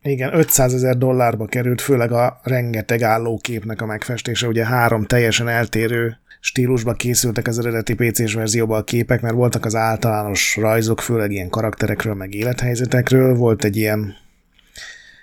Igen, 0.08 0.34
500 0.34 0.74
ezer 0.74 0.96
dollárba 0.96 1.46
került, 1.46 1.80
főleg 1.80 2.12
a 2.12 2.40
rengeteg 2.42 3.02
állóképnek 3.02 3.80
a 3.80 3.86
megfestése, 3.86 4.46
ugye 4.46 4.66
három 4.66 5.06
teljesen 5.06 5.48
eltérő 5.48 6.18
stílusba 6.40 6.92
készültek 6.92 7.46
az 7.46 7.58
eredeti 7.58 7.94
PC-s 7.94 8.34
verzióban 8.34 8.80
a 8.80 8.84
képek, 8.84 9.20
mert 9.20 9.34
voltak 9.34 9.64
az 9.64 9.74
általános 9.74 10.56
rajzok, 10.56 11.00
főleg 11.00 11.30
ilyen 11.30 11.48
karakterekről, 11.48 12.14
meg 12.14 12.34
élethelyzetekről, 12.34 13.34
volt 13.34 13.64
egy 13.64 13.76
ilyen, 13.76 14.14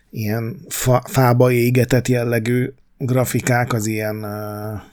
ilyen 0.10 0.58
fa, 0.70 1.01
fába 1.08 1.51
égetett 1.51 2.08
jellegű 2.08 2.74
grafikák 2.98 3.74
az 3.74 3.88
ilyen 3.88 4.24
a 4.24 4.84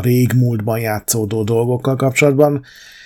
régmúltban 0.00 0.78
játszódó 0.78 1.42
dolgokkal 1.42 1.96
kapcsolatban, 1.96 2.62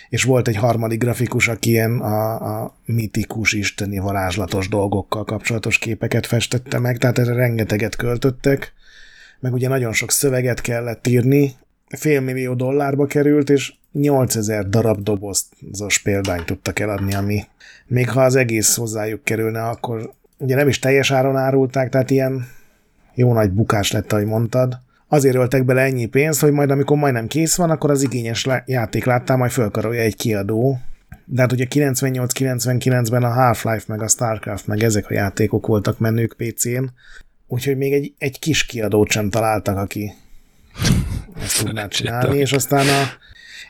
és 0.09 0.25
volt 0.25 0.49
egy 0.49 0.57
harmadik 0.57 0.99
grafikus, 0.99 1.49
aki 1.49 1.71
ilyen 1.71 2.01
a, 2.01 2.35
a 2.63 2.75
mitikus, 2.85 3.53
isteni 3.53 3.99
varázslatos 3.99 4.69
dolgokkal 4.69 5.25
kapcsolatos 5.25 5.79
képeket 5.79 6.27
festette 6.27 6.79
meg, 6.79 6.99
tehát 6.99 7.19
erre 7.19 7.35
rengeteget 7.35 7.97
költöttek, 7.97 8.73
meg 9.41 9.53
ugye 9.53 9.69
nagyon 9.69 9.93
sok 9.93 10.11
szöveget 10.11 10.61
kellett 10.61 11.07
írni, 11.07 11.55
fél 11.89 12.21
millió 12.21 12.55
dollárba 12.55 13.07
került, 13.07 13.51
és 13.51 13.73
8000 13.93 14.69
darab 14.69 15.03
dobozos 15.03 15.99
példányt 16.03 16.47
tudtak 16.47 16.79
eladni, 16.79 17.15
ami 17.15 17.43
még 17.87 18.11
ha 18.11 18.23
az 18.23 18.35
egész 18.35 18.77
hozzájuk 18.77 19.25
kerülne, 19.25 19.63
akkor 19.63 20.13
ugye 20.39 20.55
nem 20.55 20.69
is 20.69 20.79
teljes 20.79 21.11
áron 21.11 21.37
árulták, 21.37 21.89
tehát 21.89 22.11
ilyen 22.11 22.47
jó 23.15 23.33
nagy 23.33 23.51
bukás 23.51 23.93
lett, 23.93 24.13
ahogy 24.13 24.25
mondtad. 24.25 24.79
Azért 25.09 25.37
öltek 25.37 25.65
bele 25.65 25.81
ennyi 25.81 26.07
pénzt, 26.07 26.41
hogy 26.41 26.53
majd 26.53 26.71
amikor 26.71 26.97
majdnem 26.97 27.27
kész 27.27 27.57
van, 27.57 27.71
akkor 27.71 27.91
az 27.91 28.03
igényes 28.03 28.47
játék 28.67 29.05
láttál, 29.05 29.37
majd 29.37 29.51
fölkarolja 29.51 30.01
egy 30.01 30.17
kiadó. 30.17 30.79
De 31.25 31.41
hát 31.41 31.53
ugye 31.53 31.67
98-99-ben 31.71 33.23
a 33.23 33.33
Half-Life 33.33 33.85
meg 33.87 34.03
a 34.03 34.09
Starcraft 34.09 34.67
meg 34.67 34.83
ezek 34.83 35.11
a 35.11 35.15
játékok 35.15 35.67
voltak 35.67 35.99
menők 35.99 36.35
PC-n, 36.37 36.85
úgyhogy 37.47 37.77
még 37.77 37.93
egy, 37.93 38.13
egy 38.19 38.39
kis 38.39 38.67
kiadót 38.67 39.11
sem 39.11 39.31
találtak, 39.31 39.77
aki 39.77 40.13
ezt 41.43 41.65
tudná 41.65 41.89
csinálni, 41.89 42.39
és 42.39 42.53
aztán 42.53 42.87
a, 42.89 43.03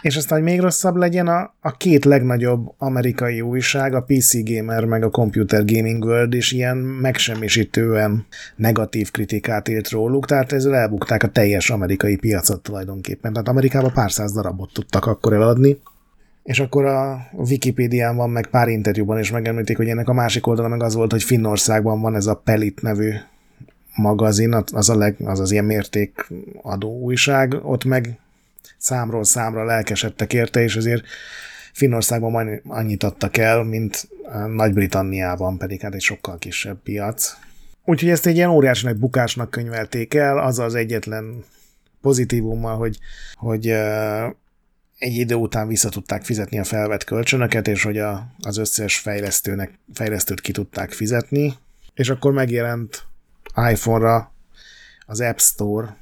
és 0.03 0.17
aztán, 0.17 0.39
hogy 0.39 0.49
még 0.49 0.61
rosszabb 0.61 0.97
legyen, 0.97 1.27
a, 1.27 1.55
a 1.61 1.77
két 1.77 2.05
legnagyobb 2.05 2.75
amerikai 2.79 3.41
újság, 3.41 3.95
a 3.95 4.03
PC 4.03 4.45
Gamer 4.45 4.85
meg 4.85 5.03
a 5.03 5.11
Computer 5.11 5.65
Gaming 5.65 6.05
World 6.05 6.35
is 6.35 6.53
ilyen 6.53 6.77
megsemmisítően 6.77 8.27
negatív 8.57 9.11
kritikát 9.11 9.69
írt 9.69 9.91
róluk, 9.91 10.27
tehát 10.27 10.53
ezzel 10.53 10.75
elbukták 10.75 11.23
a 11.23 11.29
teljes 11.29 11.71
amerikai 11.71 12.17
piacot 12.17 12.63
tulajdonképpen. 12.63 13.33
Tehát 13.33 13.49
Amerikában 13.49 13.93
pár 13.93 14.13
száz 14.13 14.33
darabot 14.33 14.73
tudtak 14.73 15.07
akkor 15.07 15.33
eladni, 15.33 15.79
és 16.43 16.61
akkor 16.61 16.85
a 16.85 17.29
Wikipédián 17.33 18.17
van, 18.17 18.31
meg 18.31 18.47
pár 18.47 18.69
interjúban 18.69 19.19
is 19.19 19.31
megemlítik, 19.31 19.77
hogy 19.77 19.89
ennek 19.89 20.09
a 20.09 20.13
másik 20.13 20.47
oldala 20.47 20.69
meg 20.69 20.83
az 20.83 20.95
volt, 20.95 21.11
hogy 21.11 21.23
Finnországban 21.23 22.01
van 22.01 22.15
ez 22.15 22.27
a 22.27 22.35
Pelit 22.35 22.83
nevű 22.83 23.13
magazin, 23.97 24.55
az 24.73 24.89
a 24.89 24.97
leg, 24.97 25.17
az, 25.25 25.41
az 25.41 25.51
ilyen 25.51 25.65
mértékadó 25.65 27.01
újság, 27.01 27.57
ott 27.63 27.85
meg 27.85 28.19
számról 28.79 29.25
számra 29.25 29.65
lelkesedtek 29.65 30.33
érte, 30.33 30.63
és 30.63 30.77
azért 30.77 31.05
Finnországban 31.73 32.31
majd 32.31 32.61
annyit 32.65 33.03
adtak 33.03 33.37
el, 33.37 33.63
mint 33.63 34.09
Nagy-Britanniában, 34.55 35.59
pedig 35.59 35.81
hát 35.81 35.95
egy 35.95 36.01
sokkal 36.01 36.39
kisebb 36.39 36.79
piac. 36.83 37.37
Úgyhogy 37.85 38.11
ezt 38.11 38.27
egy 38.27 38.37
ilyen 38.37 38.51
óriási 38.51 38.87
nagy 38.87 38.97
bukásnak 38.97 39.51
könyvelték 39.51 40.15
el, 40.15 40.39
az 40.39 40.59
az 40.59 40.75
egyetlen 40.75 41.45
pozitívummal, 42.01 42.77
hogy, 42.77 42.99
hogy 43.35 43.69
egy 44.99 45.15
idő 45.15 45.35
után 45.35 45.69
vissza 45.69 45.89
tudták 45.89 46.25
fizetni 46.25 46.59
a 46.59 46.65
felvett 46.65 47.05
kölcsönöket, 47.05 47.69
és 47.69 47.83
hogy 47.83 47.99
a, 47.99 48.27
az 48.39 48.57
összes 48.57 48.99
fejlesztőnek, 48.99 49.79
fejlesztőt 49.95 50.41
ki 50.41 50.53
tudták 50.53 50.93
fizetni, 50.93 51.55
és 51.95 52.09
akkor 52.09 52.33
megjelent 52.33 53.05
iPhone-ra 53.71 54.33
az 55.07 55.21
App 55.21 55.39
Store 55.39 55.97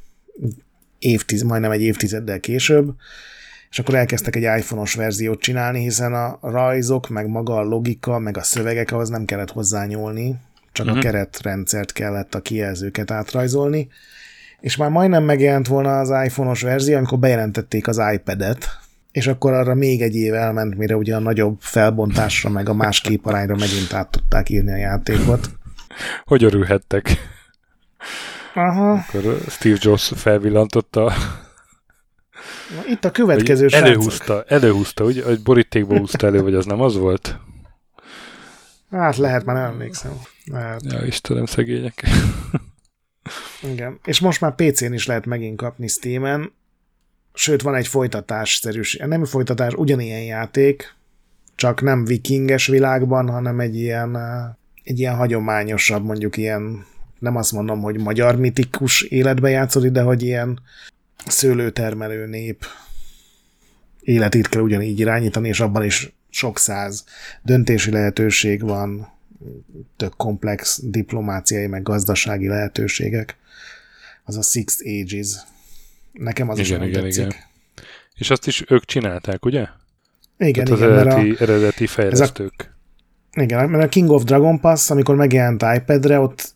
évtiz, 1.04 1.42
majdnem 1.42 1.70
egy 1.70 1.82
évtizeddel 1.82 2.40
később, 2.40 2.94
és 3.70 3.78
akkor 3.78 3.94
elkezdtek 3.94 4.37
egy 4.37 4.58
iPhone-os 4.58 4.94
verziót 4.94 5.40
csinálni, 5.40 5.80
hiszen 5.80 6.14
a 6.14 6.38
rajzok, 6.42 7.08
meg 7.08 7.28
maga 7.28 7.56
a 7.56 7.62
logika, 7.62 8.18
meg 8.18 8.37
a 8.37 8.42
szövegek, 8.42 8.92
ahhoz 8.92 9.08
nem 9.08 9.25
kellett 9.25 9.50
hozzányúlni, 9.50 10.37
csak 10.73 10.87
uh-huh. 10.87 11.00
a 11.00 11.02
mhm. 11.02 11.11
keretrendszert 11.11 11.92
kellett 11.92 12.34
a 12.34 12.40
kijelzőket 12.40 13.11
átrajzolni, 13.11 13.88
és 14.61 14.76
már 14.76 14.90
majdnem 14.90 15.25
megjelent 15.25 15.66
volna 15.66 15.99
az 15.99 16.25
iPhone-os 16.25 16.62
verzió, 16.62 16.96
amikor 16.96 17.18
bejelentették 17.18 17.88
az 17.88 18.00
iPad-et, 18.12 18.68
és 19.12 19.26
akkor 19.26 19.52
arra 19.52 19.75
még 19.75 20.02
egy 20.02 20.14
év 20.14 20.34
elment, 20.34 20.76
mire 20.76 20.96
ugye 20.96 21.16
a 21.16 21.18
nagyobb 21.18 21.56
felbontásra, 21.61 22.50
meg 22.50 22.68
a 22.68 22.75
más 22.75 23.00
képarányra 23.00 23.56
megint 23.56 23.92
át 23.92 24.11
tudták 24.11 24.49
írni 24.49 24.73
a 24.73 24.76
játékot. 24.76 25.50
Hogy 26.25 26.44
örülhettek? 26.44 27.16
Aha. 28.54 28.92
Akkor 28.92 29.40
Steve 29.49 29.76
Jobs 29.80 30.12
felvillantotta 30.14 31.12
Na, 32.75 32.87
itt 32.87 33.04
a 33.04 33.11
következő 33.11 33.66
Előhúzta, 33.70 34.44
előhúzta, 34.49 35.04
ugye, 35.04 35.25
hogy 35.25 35.42
borítékból 35.42 35.99
húzta 35.99 36.26
elő, 36.26 36.42
vagy 36.42 36.54
az 36.54 36.64
nem 36.64 36.80
az 36.80 36.96
volt? 36.96 37.38
Hát 38.90 39.16
lehet, 39.16 39.44
már 39.44 39.56
nem 39.56 39.64
emlékszem. 39.64 40.12
Lehet. 40.44 40.82
Ja, 40.84 41.04
Istenem, 41.06 41.44
szegények. 41.44 42.04
Igen. 43.73 43.99
És 44.04 44.20
most 44.20 44.40
már 44.40 44.54
PC-n 44.54 44.92
is 44.92 45.06
lehet 45.06 45.26
megint 45.26 45.56
kapni 45.56 45.88
Steam-en, 45.88 46.52
sőt 47.34 47.62
van 47.62 47.75
egy 47.75 47.87
folytatás-szerűs, 47.87 48.96
nem 48.96 49.25
folytatás, 49.25 49.73
ugyanilyen 49.73 50.23
játék, 50.23 50.94
csak 51.54 51.82
nem 51.82 52.04
vikinges 52.04 52.66
világban, 52.66 53.28
hanem 53.28 53.61
egy 53.61 53.76
ilyen, 53.76 54.16
egy 54.84 54.99
ilyen 54.99 55.14
hagyományosabb, 55.14 56.04
mondjuk 56.04 56.37
ilyen 56.37 56.87
nem 57.25 57.37
azt 57.37 57.52
mondom, 57.52 57.81
hogy 57.81 57.99
magyar 57.99 58.37
mitikus 58.37 59.02
életbe 59.02 59.49
játszódik, 59.49 59.90
de 59.90 60.02
hogy 60.02 60.23
ilyen 60.23 60.61
szőlőtermelő 61.26 62.26
nép 62.26 62.66
életét 64.00 64.49
kell 64.49 64.62
ugyanígy 64.62 65.00
irányítani, 65.00 65.49
és 65.49 65.61
abban 65.61 65.85
is 65.85 66.12
sok 66.31 66.59
száz 66.59 67.04
döntési 67.43 67.90
lehetőség 67.90 68.62
van, 68.62 69.12
tök 69.97 70.16
komplex 70.16 70.81
diplomáciai, 70.83 71.66
meg 71.66 71.83
gazdasági 71.83 72.49
lehetőségek. 72.49 73.37
Az 74.25 74.37
a 74.37 74.43
Six 74.43 74.78
Ages. 74.85 75.28
Nekem 76.12 76.49
az 76.49 76.59
igen, 76.59 76.83
is 76.83 76.88
igen, 76.88 77.02
tetszik. 77.02 77.25
igen. 77.25 77.37
És 78.14 78.31
azt 78.31 78.47
is 78.47 78.64
ők 78.69 78.85
csinálták, 78.85 79.45
ugye? 79.45 79.66
Igen, 80.38 80.64
Tehát 80.64 80.81
az 80.81 80.87
igen, 80.87 80.95
mert 80.95 81.07
a, 81.07 81.11
eredeti, 81.11 81.43
eredeti 81.43 81.87
fejlesztők. 81.87 82.75
igen, 83.33 83.71
mert 83.71 83.85
a 83.85 83.88
King 83.88 84.11
of 84.11 84.25
Dragon 84.25 84.61
Pass, 84.61 84.90
amikor 84.90 85.14
megjelent 85.14 85.64
iPad-re, 85.76 86.19
ott 86.19 86.53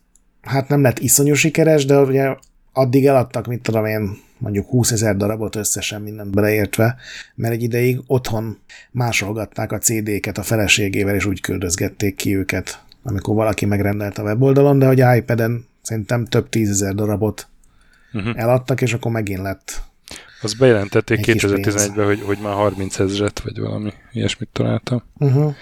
hát 0.49 0.67
nem 0.67 0.81
lett 0.81 0.99
iszonyú 0.99 1.33
sikeres, 1.33 1.85
de 1.85 1.99
ugye 1.99 2.35
addig 2.73 3.05
eladtak, 3.05 3.47
mit 3.47 3.61
tudom 3.61 3.85
én, 3.85 4.17
mondjuk 4.37 4.69
20 4.69 4.91
ezer 4.91 5.15
darabot 5.15 5.55
összesen 5.55 6.01
mindent 6.01 6.31
beleértve, 6.31 6.95
mert 7.35 7.53
egy 7.53 7.63
ideig 7.63 8.01
otthon 8.07 8.57
másolgatták 8.91 9.71
a 9.71 9.77
CD-ket 9.77 10.37
a 10.37 10.43
feleségével, 10.43 11.15
és 11.15 11.25
úgy 11.25 11.41
küldözgették 11.41 12.15
ki 12.15 12.35
őket, 12.35 12.83
amikor 13.03 13.35
valaki 13.35 13.65
megrendelte 13.65 14.21
a 14.21 14.25
weboldalon, 14.25 14.79
de 14.79 14.87
hogy 14.87 15.03
iPad-en 15.17 15.65
szerintem 15.81 16.25
több 16.25 16.49
tízezer 16.49 16.95
darabot 16.95 17.47
uh-huh. 18.13 18.41
eladtak, 18.41 18.81
és 18.81 18.93
akkor 18.93 19.11
megint 19.11 19.41
lett. 19.41 19.81
Azt 20.41 20.57
bejelentették 20.57 21.17
Egy 21.17 21.23
kis 21.23 21.43
2011-ben, 21.45 22.05
hogy, 22.05 22.21
hogy 22.21 22.37
már 22.41 22.53
30 22.53 22.99
ezret, 22.99 23.39
vagy 23.39 23.59
valami 23.59 23.93
ilyesmit 24.11 24.49
találtam. 24.53 25.03
Uh-huh. 25.17 25.55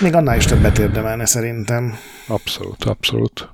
Még 0.00 0.14
annál 0.14 0.36
is 0.36 0.44
többet 0.44 0.78
érdemelne 0.78 1.26
szerintem. 1.26 1.94
Abszolút, 2.26 2.84
abszolút. 2.84 3.50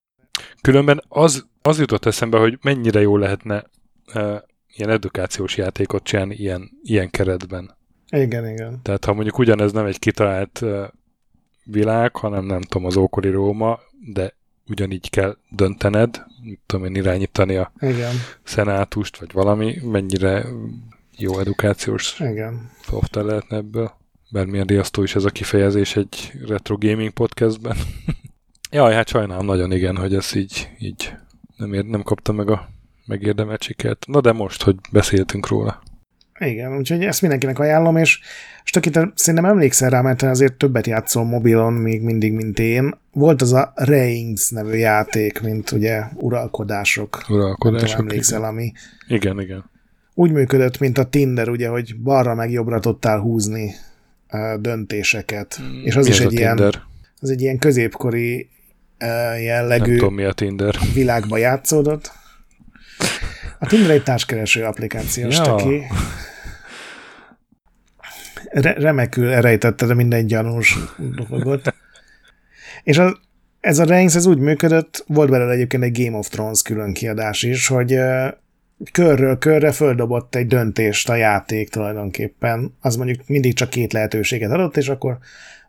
Különben 0.61 1.03
az, 1.09 1.47
az 1.63 1.79
jutott 1.79 2.05
eszembe, 2.05 2.39
hogy 2.39 2.59
mennyire 2.63 3.01
jó 3.01 3.17
lehetne 3.17 3.65
e, 4.13 4.45
ilyen 4.77 4.91
edukációs 4.91 5.57
játékot 5.57 6.03
csinálni 6.03 6.35
ilyen, 6.35 6.71
ilyen 6.83 7.11
keretben. 7.11 7.77
Igen, 8.11 8.49
igen. 8.49 8.81
Tehát 8.83 9.05
ha 9.05 9.13
mondjuk 9.13 9.39
ugyanez 9.39 9.73
nem 9.73 9.87
egy 9.87 9.99
kitalált 9.99 10.63
e, 10.63 10.93
világ, 11.65 12.17
hanem 12.17 12.45
nem 12.45 12.61
tudom, 12.61 12.87
az 12.87 12.97
ókori 12.97 13.31
Róma, 13.31 13.81
de 14.13 14.35
ugyanígy 14.69 15.11
kell 15.11 15.37
döntened, 15.49 16.23
tudom 16.67 16.85
én, 16.85 16.95
irányítani 16.95 17.57
a 17.57 17.73
Igen, 17.81 18.15
szenátust, 18.43 19.19
vagy 19.19 19.33
valami, 19.33 19.79
mennyire 19.83 20.47
jó 21.17 21.39
edukációs 21.39 22.21
igen. 22.21 22.71
szoftver 22.83 23.25
lehetne 23.25 23.57
ebből. 23.57 23.99
Bármilyen 24.33 24.67
riasztó 24.67 25.03
is 25.03 25.15
ez 25.15 25.25
a 25.25 25.31
kifejezés 25.31 25.97
egy 25.97 26.33
retro 26.47 26.77
gaming 26.79 27.11
podcastben. 27.11 27.77
Jaj, 28.71 28.95
hát 28.95 29.09
sajnálom 29.09 29.47
nagyon 29.47 29.73
igen, 29.73 29.97
hogy 29.97 30.15
ez 30.15 30.35
így, 30.35 30.69
így 30.79 31.13
nem, 31.57 31.73
ér, 31.73 31.85
nem 31.85 32.03
kapta 32.03 32.33
meg 32.33 32.51
a 32.51 32.69
megérdemelt 33.07 33.63
sikert. 33.63 34.07
Na 34.07 34.21
de 34.21 34.33
most, 34.33 34.63
hogy 34.63 34.77
beszéltünk 34.93 35.49
róla. 35.49 35.83
Igen, 36.39 36.77
úgyhogy 36.77 37.05
ezt 37.05 37.21
mindenkinek 37.21 37.59
ajánlom, 37.59 37.97
és, 37.97 38.21
és 38.65 38.71
tök 38.71 38.87
itt 38.87 38.99
szerintem 39.15 39.51
emlékszel 39.51 39.91
rá, 39.91 40.01
mert 40.01 40.19
te 40.19 40.29
azért 40.29 40.55
többet 40.55 40.87
játszol 40.87 41.25
mobilon 41.25 41.73
még 41.73 42.03
mindig, 42.03 42.33
mint 42.33 42.59
én. 42.59 42.95
Volt 43.13 43.43
az 43.43 43.53
a 43.53 43.73
Reigns 43.75 44.51
nevű 44.51 44.77
játék, 44.77 45.41
mint 45.41 45.71
ugye 45.71 46.03
uralkodások. 46.15 47.25
Nem 47.29 47.39
Uralkodások. 47.39 47.89
tudom, 47.89 48.07
emlékszel, 48.07 48.45
ami 48.45 48.73
Igen, 49.09 49.41
igen. 49.41 49.65
úgy 50.15 50.33
működött, 50.33 50.79
mint 50.79 50.99
a 50.99 51.05
Tinder, 51.05 51.49
ugye, 51.49 51.69
hogy 51.69 52.01
balra 52.01 52.35
meg 52.35 52.51
jobbra 52.51 52.81
tudtál 52.81 53.21
húzni 53.21 53.75
döntéseket. 54.61 55.61
És 55.85 55.97
az 55.97 56.05
Mi 56.05 56.11
is 56.11 56.19
ez 56.21 56.27
egy 56.27 56.37
a 56.37 56.39
ilyen, 56.39 56.57
Tinder? 56.57 56.81
az 57.21 57.31
egy 57.31 57.41
ilyen 57.41 57.59
középkori 57.59 58.49
jellegű 59.43 59.97
tudom, 59.97 60.15
mi 60.15 60.25
a 60.25 60.33
Tinder. 60.33 60.77
világba 60.95 61.37
játszódott. 61.37 62.13
A 63.59 63.67
Tinder 63.67 63.91
egy 63.91 64.03
társkereső 64.03 64.65
applikáció, 64.65 65.29
Ja. 65.29 65.43
ja. 65.45 65.55
ki. 65.55 65.83
Re- 68.51 68.73
remekül 68.79 69.29
elrejtetted 69.31 69.95
minden 69.97 70.27
gyanús 70.27 70.79
dolgot. 71.29 71.75
És 72.83 72.99
az, 72.99 73.13
ez 73.61 73.79
a 73.79 73.85
Reigns, 73.85 74.15
ez 74.15 74.27
úgy 74.27 74.39
működött, 74.39 75.05
volt 75.07 75.31
belőle 75.31 75.53
egyébként 75.53 75.83
egy 75.83 76.05
Game 76.05 76.17
of 76.19 76.29
Thrones 76.29 76.63
külön 76.63 76.93
kiadás 76.93 77.43
is, 77.43 77.67
hogy 77.67 77.99
körről 78.93 79.39
körre 79.39 79.73
földobott 79.73 80.35
egy 80.35 80.47
döntést 80.47 81.09
a 81.09 81.15
játék 81.15 81.69
tulajdonképpen. 81.69 82.77
Az 82.81 82.97
mondjuk 82.97 83.21
mindig 83.27 83.55
csak 83.55 83.71
két 83.71 83.93
lehetőséget 83.93 84.51
adott, 84.51 84.77
és 84.77 84.89
akkor 84.89 85.19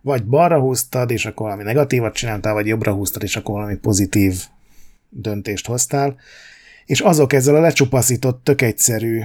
vagy 0.02 0.26
balra 0.26 0.60
húztad, 0.60 1.12
és 1.12 1.26
akkor 1.26 1.46
valami 1.46 1.64
negatívat 1.64 2.14
csináltál, 2.14 2.54
vagy 2.54 2.68
jobbra 2.68 2.94
húztad, 2.94 3.24
és 3.24 3.36
akkor 3.36 3.56
valami 3.56 3.76
pozitív 3.76 4.44
döntést 5.10 5.68
hoztál. 5.68 6.16
És 6.86 7.00
azok 7.00 7.34
ezzel 7.34 7.56
a 7.56 7.60
lecsupaszított, 7.60 8.44
tök 8.44 8.62
egyszerű 8.62 9.22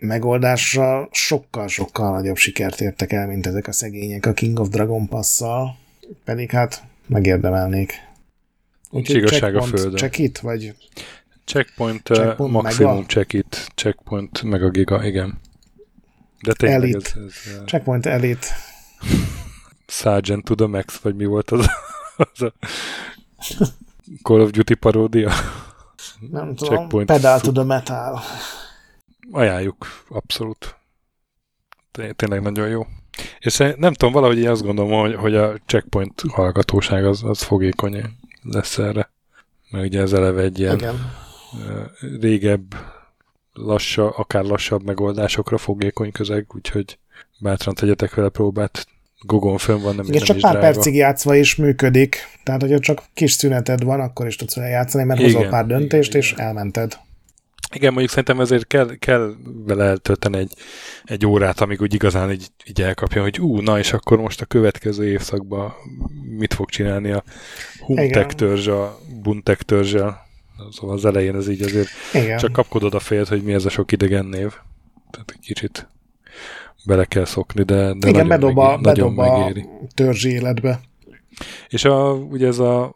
megoldással 0.00 1.08
sokkal-sokkal 1.10 2.10
nagyobb 2.10 2.36
sikert 2.36 2.80
értek 2.80 3.12
el, 3.12 3.26
mint 3.26 3.46
ezek 3.46 3.66
a 3.66 3.72
szegények 3.72 4.26
a 4.26 4.32
King 4.32 4.58
of 4.58 4.68
Dragon 4.68 5.08
Pass-szal, 5.08 5.76
pedig 6.24 6.50
hát 6.50 6.82
megérdemelnék. 7.06 7.92
Nincs 8.90 9.08
igazság 9.08 9.56
a 9.56 9.62
földön. 9.62 9.96
Check 9.96 10.18
it, 10.18 10.38
vagy 10.38 10.74
Checkpoint, 11.44 12.02
Checkpoint 12.02 12.52
maximum 12.52 12.94
mega. 12.94 13.06
check 13.06 13.32
it, 13.32 13.70
checkpoint 13.74 14.42
meg 14.42 14.62
a 14.62 14.68
giga, 14.70 15.04
igen. 15.04 15.40
De 16.42 16.52
tényleg 16.52 16.80
Elite. 16.82 17.10
ez, 17.16 17.22
ez 17.24 17.58
uh, 17.58 17.64
Checkpoint 17.64 18.06
Elite. 18.06 18.46
Sergeant 19.86 20.44
to 20.44 20.54
the 20.54 20.66
Max, 20.66 20.96
vagy 20.98 21.16
mi 21.16 21.24
volt 21.24 21.50
az, 21.50 21.66
az 22.16 22.42
a 22.42 22.52
Call 24.22 24.40
of 24.40 24.50
Duty 24.50 24.74
paródia? 24.74 25.32
Nem 26.30 26.54
tudom, 26.54 26.74
Checkpoint. 26.76 27.06
Pedal 27.08 27.40
to 27.40 27.52
the 27.52 27.62
Metal. 27.64 28.20
Ajánljuk, 29.30 29.86
abszolút. 30.08 30.76
Té- 31.90 32.14
Tényleg 32.16 32.42
nagyon 32.42 32.68
jó. 32.68 32.86
És 33.38 33.56
nem 33.56 33.92
tudom, 33.92 34.12
valahogy 34.12 34.38
én 34.38 34.48
azt 34.48 34.62
gondolom, 34.62 35.00
hogy, 35.00 35.14
hogy 35.14 35.34
a 35.34 35.54
checkpoint 35.66 36.22
hallgatóság 36.28 37.04
az, 37.06 37.22
az 37.24 37.42
fogékony 37.42 38.02
lesz 38.42 38.78
erre. 38.78 39.10
Mert 39.70 39.84
ugye 39.86 40.00
ez 40.00 40.12
eleve 40.12 40.42
egy 40.42 40.58
ilyen 40.58 40.74
Igen. 40.74 41.12
Régebb, 42.20 42.74
lassa, 43.52 44.10
akár 44.10 44.44
lassabb 44.44 44.84
megoldásokra 44.84 45.58
fogékony 45.58 46.12
közeg, 46.12 46.46
úgyhogy 46.54 46.98
bátran 47.38 47.74
tegyetek 47.74 48.14
vele 48.14 48.28
próbát. 48.28 48.86
Gogon 49.20 49.58
fönn 49.58 49.82
van, 49.82 49.94
nem, 49.94 50.04
Igen, 50.08 50.22
csak 50.22 50.38
pár 50.38 50.52
drága. 50.52 50.72
percig 50.72 50.94
játszva 50.94 51.34
is 51.34 51.56
működik. 51.56 52.16
Tehát, 52.42 52.60
hogyha 52.60 52.78
csak 52.78 53.02
kis 53.14 53.32
szüneted 53.32 53.82
van, 53.82 54.00
akkor 54.00 54.26
is 54.26 54.36
tudsz 54.36 54.54
vele 54.54 54.68
játszani, 54.68 55.04
mert 55.04 55.20
Igen, 55.20 55.32
hozol 55.32 55.48
pár 55.48 55.64
igen, 55.64 55.78
döntést, 55.78 56.08
igen. 56.08 56.20
és 56.20 56.32
elmented. 56.32 56.98
Igen, 57.74 57.90
mondjuk 57.90 58.10
szerintem 58.10 58.40
ezért 58.40 58.66
kell, 58.66 58.96
kell 58.98 59.34
vele 59.66 59.84
eltölteni 59.84 60.38
egy, 60.38 60.52
egy 61.04 61.26
órát, 61.26 61.60
amíg 61.60 61.80
úgy 61.80 61.94
igazán 61.94 62.30
így, 62.30 62.46
így 62.66 62.82
elkapja, 62.82 63.22
hogy 63.22 63.40
ú, 63.40 63.60
na 63.60 63.78
és 63.78 63.92
akkor 63.92 64.18
most 64.18 64.40
a 64.40 64.46
következő 64.46 65.08
évszakban 65.08 65.72
mit 66.38 66.54
fog 66.54 66.70
csinálni 66.70 67.10
a 67.10 67.22
Humtek 67.80 68.06
Igen. 68.06 68.28
törzs 68.36 68.66
a 68.66 68.98
Buntek 69.22 69.62
törzsel. 69.62 70.21
Szóval 70.70 70.96
az 70.96 71.04
elején 71.04 71.36
ez 71.36 71.48
így 71.48 71.62
azért 71.62 71.88
Igen. 72.12 72.38
csak 72.38 72.52
kapkodod 72.52 72.94
a 72.94 72.98
fejed, 72.98 73.28
hogy 73.28 73.42
mi 73.42 73.52
ez 73.52 73.64
a 73.64 73.68
sok 73.70 73.92
idegen 73.92 74.24
név. 74.24 74.52
Tehát 75.10 75.30
egy 75.32 75.40
kicsit 75.40 75.88
bele 76.84 77.04
kell 77.04 77.24
szokni, 77.24 77.62
de, 77.62 77.74
de 77.94 78.08
Igen, 78.08 78.26
nagyon, 78.26 78.28
bedob 78.28 78.58
a, 78.58 78.62
megéri, 78.62 78.82
nagyon 78.82 79.14
bedob 79.14 79.32
a 79.34 79.38
megéri. 79.38 79.68
törzsi 79.94 80.28
életbe. 80.28 80.80
És 81.68 81.84
a, 81.84 82.12
ugye 82.12 82.46
ez 82.46 82.58
a, 82.58 82.94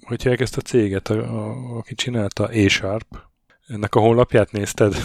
hogy 0.00 0.22
hívják 0.22 0.40
ezt 0.40 0.56
a 0.56 0.60
céget, 0.60 1.08
a, 1.08 1.14
a, 1.14 1.76
aki 1.76 1.94
csinálta, 1.94 2.44
A-Sharp, 2.44 3.06
ennek 3.66 3.94
a 3.94 4.00
honlapját 4.00 4.52
nézted? 4.52 4.96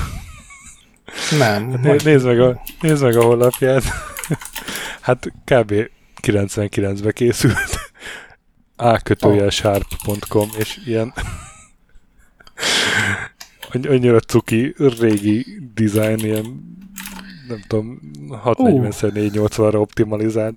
Nem. 1.40 1.70
Hát 1.72 1.82
Né- 1.82 2.04
nézd, 2.04 2.26
meg 2.26 2.40
a, 2.40 2.62
nézd 2.82 3.04
meg 3.04 3.16
a 3.16 3.24
honlapját. 3.24 3.84
hát 5.02 5.32
kb. 5.46 5.74
99-be 6.22 7.12
készült. 7.12 7.80
A 8.76 9.00
sharp.com 9.50 10.50
és 10.58 10.78
ilyen 10.86 11.14
annyira 13.88 14.20
cuki, 14.20 14.76
régi 15.00 15.46
design, 15.74 16.20
ilyen 16.20 16.76
nem 17.48 17.62
tudom, 17.68 18.00
640x480-ra 18.30 19.76
optimalizált. 19.76 20.56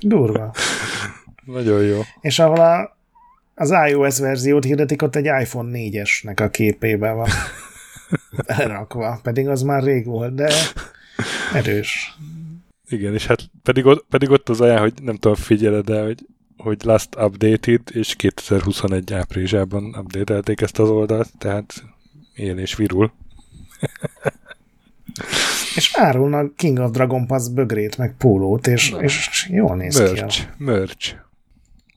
Durva. 0.00 0.54
Nagyon 1.44 1.82
jó. 1.82 2.00
És 2.20 2.38
ahol 2.38 2.60
a, 2.60 2.96
az 3.54 3.74
iOS 3.88 4.18
verziót 4.18 4.64
hirdetik, 4.64 5.02
ott 5.02 5.16
egy 5.16 5.24
iPhone 5.24 5.70
4-esnek 5.72 6.44
a 6.44 6.48
képébe 6.48 7.12
van 7.12 7.28
elrakva, 8.46 9.20
pedig 9.22 9.48
az 9.48 9.62
már 9.62 9.82
rég 9.82 10.06
volt, 10.06 10.34
de 10.34 10.52
erős. 11.54 12.16
Igen, 12.88 13.14
és 13.14 13.26
hát 13.26 13.50
pedig 13.62 13.86
ott, 13.86 14.06
pedig 14.08 14.30
ott 14.30 14.48
az 14.48 14.60
ajánl, 14.60 14.80
hogy 14.80 14.92
nem 15.02 15.16
tudom, 15.16 15.36
figyeled 15.36 15.90
el, 15.90 16.04
hogy, 16.04 16.26
hogy 16.62 16.84
last 16.84 17.14
updated, 17.14 17.80
és 17.92 18.14
2021 18.14 19.12
áprilisában 19.12 19.84
updatelték 19.98 20.60
ezt 20.60 20.78
az 20.78 20.88
oldalt, 20.88 21.30
tehát 21.38 21.84
él 22.34 22.58
és 22.58 22.74
virul. 22.74 23.12
És 25.74 25.90
árulnak 25.94 26.56
King 26.56 26.78
of 26.78 26.90
Dragon 26.90 27.26
Pass 27.26 27.48
bögrét, 27.48 27.98
meg 27.98 28.14
pólót, 28.18 28.66
és, 28.66 28.94
és 29.00 29.48
jól 29.50 29.76
néz 29.76 29.96
ki. 29.96 30.02
Merch, 30.02 30.46
merch. 30.56 31.14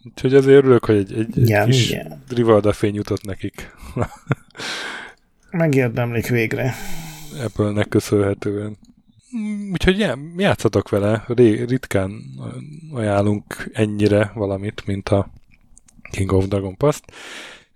Úgyhogy 0.04 0.34
azért 0.34 0.58
örülök, 0.58 0.86
hogy 0.86 0.96
egy, 0.96 1.14
egy, 1.14 1.20
egy 1.20 1.38
Igen, 1.38 1.66
kis 1.66 1.90
igen. 1.90 2.24
Rivalda 2.30 2.74
fény 2.74 2.96
jutott 2.96 3.24
nekik 3.24 3.72
Megérdemlik 5.52 6.28
végre. 6.28 6.74
Apple-nek 7.44 7.88
köszönhetően. 7.88 8.78
Úgyhogy 9.72 10.00
já, 10.00 10.18
játszatok 10.38 10.90
vele, 10.90 11.24
ritkán 11.66 12.22
ajánlunk 12.94 13.70
ennyire 13.74 14.32
valamit, 14.34 14.86
mint 14.86 15.10
a 15.10 15.30
King 16.12 16.32
of 16.32 16.48
Dragon 16.48 16.78
Pass-t, 16.78 17.12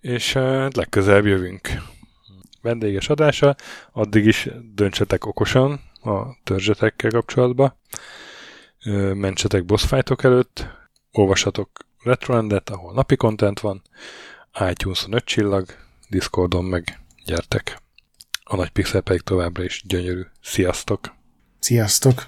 és 0.01 0.35
uh, 0.35 0.67
legközelebb 0.71 1.25
jövünk. 1.25 1.69
Vendéges 2.61 3.09
adása, 3.09 3.55
addig 3.91 4.25
is 4.25 4.49
döntsetek 4.75 5.25
okosan, 5.25 5.81
a 6.03 6.37
törzsetekkel 6.43 7.11
kapcsolatban. 7.11 7.73
Mentsetek 9.13 9.65
boss 9.65 9.91
előtt, 10.21 10.67
olvasatok 11.11 11.69
Retroendet, 12.03 12.69
ahol 12.69 12.93
napi 12.93 13.15
content 13.15 13.59
van, 13.59 13.81
iTunes-on 14.69 15.13
5 15.13 15.25
csillag, 15.25 15.65
Discordon 16.09 16.65
meg 16.65 16.99
gyertek. 17.25 17.81
A 18.43 18.55
nagy 18.55 18.69
pixel 18.69 19.01
pedig 19.01 19.21
továbbra 19.21 19.63
is 19.63 19.83
gyönyörű. 19.87 20.21
Sziasztok! 20.41 21.16
Sziasztok! 21.59 22.25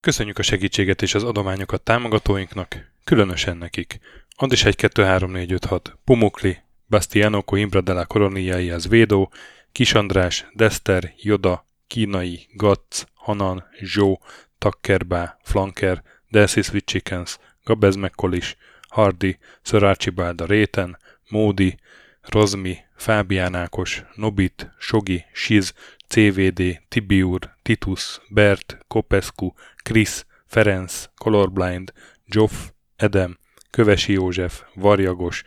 Köszönjük 0.00 0.38
a 0.38 0.42
segítséget 0.42 1.02
és 1.02 1.14
az 1.14 1.24
adományokat 1.24 1.82
támogatóinknak, 1.82 2.92
különösen 3.04 3.56
nekik. 3.56 4.00
Andis 4.36 4.64
1, 4.64 4.76
2, 4.76 5.04
3, 5.04 5.30
4, 5.30 5.52
5, 5.52 5.64
6, 5.64 5.98
Pumukli, 6.04 6.58
Bastiano 6.88 7.42
Coimbra 7.42 7.80
de 7.80 7.92
la 7.92 8.04
Coroniaiaz 8.04 8.88
Védó, 8.88 9.32
Kis 9.72 9.94
András, 9.94 10.46
Dester, 10.52 11.12
Joda, 11.16 11.64
Kínai, 11.86 12.46
Gatz, 12.52 13.06
Hanan, 13.14 13.64
Zsó, 13.80 14.20
Takkerbá, 14.58 15.38
Flanker, 15.42 16.02
Delcy 16.28 16.62
Sweet 16.62 16.86
Chickens, 16.86 17.38
Gabez 17.64 17.96
Mekkolis, 17.96 18.56
Hardy, 18.88 19.38
Sir 19.62 19.84
Archibald 19.84 20.40
a 20.40 20.44
Réten, 20.44 20.98
Módi, 21.28 21.78
Rozmi, 22.20 22.76
Fábián 22.96 23.54
Ákos, 23.54 24.04
Nobit, 24.14 24.70
Sogi, 24.78 25.24
Siz, 25.32 25.72
CVD, 26.08 26.80
Tibiur, 26.88 27.56
Titus, 27.62 28.20
Bert, 28.28 28.78
Kopescu, 28.88 29.52
Krisz, 29.76 30.26
Ferenc, 30.46 31.08
Colorblind, 31.16 31.92
Joff, 32.26 32.70
Edem, 32.96 33.38
Kövesi 33.70 34.12
József, 34.12 34.62
Varjagos, 34.74 35.42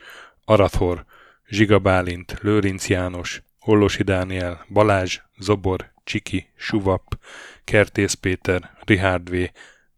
Arathor, 0.46 1.06
Zsiga 1.48 1.80
Bálint, 1.80 2.40
Lőrinc 2.42 2.88
János, 2.88 3.44
Hollosi 3.60 4.04
Dániel, 4.04 4.66
Balázs, 4.70 5.20
Zobor, 5.40 5.92
Csiki, 6.04 6.50
Suvap, 6.56 7.20
Kertész 7.64 8.14
Péter, 8.14 8.78
Richard 8.86 9.30
V, 9.30 9.50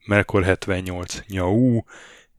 Melkor 0.05 0.43
78, 0.43 1.21
Nyau, 1.27 1.81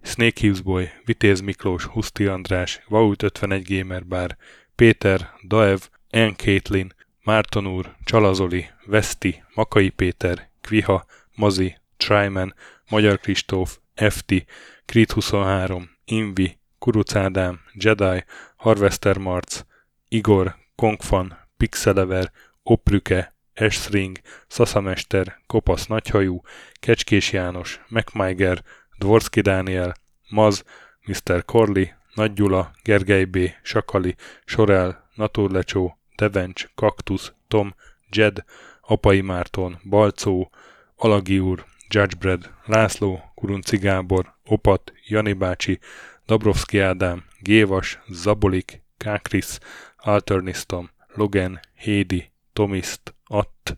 Snake 0.03 0.41
Hughes 0.41 0.91
Vitéz 1.05 1.41
Miklós, 1.41 1.85
Huszti 1.85 2.27
András, 2.27 2.83
Vaut 2.89 3.23
51 3.23 3.79
Gamer 3.79 4.07
Bar, 4.07 4.37
Péter, 4.75 5.31
Daev, 5.47 5.81
N. 6.11 6.35
Caitlin, 6.37 6.95
Márton 7.25 7.67
úr, 7.67 7.97
Csalazoli, 8.05 8.67
Veszti, 8.87 9.43
Makai 9.55 9.89
Péter, 9.89 10.51
Kviha, 10.61 11.05
Mazi, 11.35 11.77
Tryman, 11.97 12.55
Magyar 12.91 13.19
Kristóf, 13.19 13.79
FT, 13.95 14.45
Krit 14.85 15.13
23, 15.13 15.91
Invi, 16.05 16.59
Kuruc 16.79 17.15
Ádám, 17.15 17.61
Jedi, 17.73 18.25
Harvester 18.57 19.19
Marc, 19.19 19.61
Igor, 20.09 20.57
Kongfan, 20.75 21.39
Pixelever, 21.57 22.33
Oprüke, 22.63 23.35
Esring, 23.53 24.19
Szaszamester, 24.47 25.41
Kopasz 25.47 25.87
Nagyhajú, 25.87 26.41
Kecskés 26.81 27.33
János, 27.33 27.81
MacMiger, 27.89 28.63
Dvorski 29.03 29.41
Dániel, 29.41 29.95
Maz, 30.31 30.65
Mr. 31.07 31.45
Corley, 31.45 31.93
Nagy 32.15 32.33
Gyula, 32.33 32.71
Gergely 32.83 33.25
B., 33.25 33.37
Sakali, 33.63 34.15
Sorel, 34.45 35.09
Naturlecsó, 35.15 35.99
Devencs, 36.17 36.69
Kaktusz, 36.75 37.33
Tom, 37.49 37.75
Jed, 38.11 38.45
Apai 38.81 39.21
Márton, 39.21 39.81
Balcó, 39.85 40.51
Alagi 40.97 41.39
úr, 41.39 41.65
Judgebred, 41.89 42.51
László, 42.65 43.21
Kurunci 43.35 43.77
Gábor, 43.77 44.35
Opat, 44.45 44.93
Jani 45.07 45.33
bácsi, 45.33 45.79
Dabrowski 46.27 46.79
Ádám, 46.79 47.25
Gévas, 47.41 47.99
Zabolik, 48.09 48.83
Kákris, 48.97 49.59
Alternisztom, 49.97 50.91
Logan, 51.15 51.61
Hédi, 51.75 52.31
Tomiszt, 52.53 53.15
Att, 53.25 53.77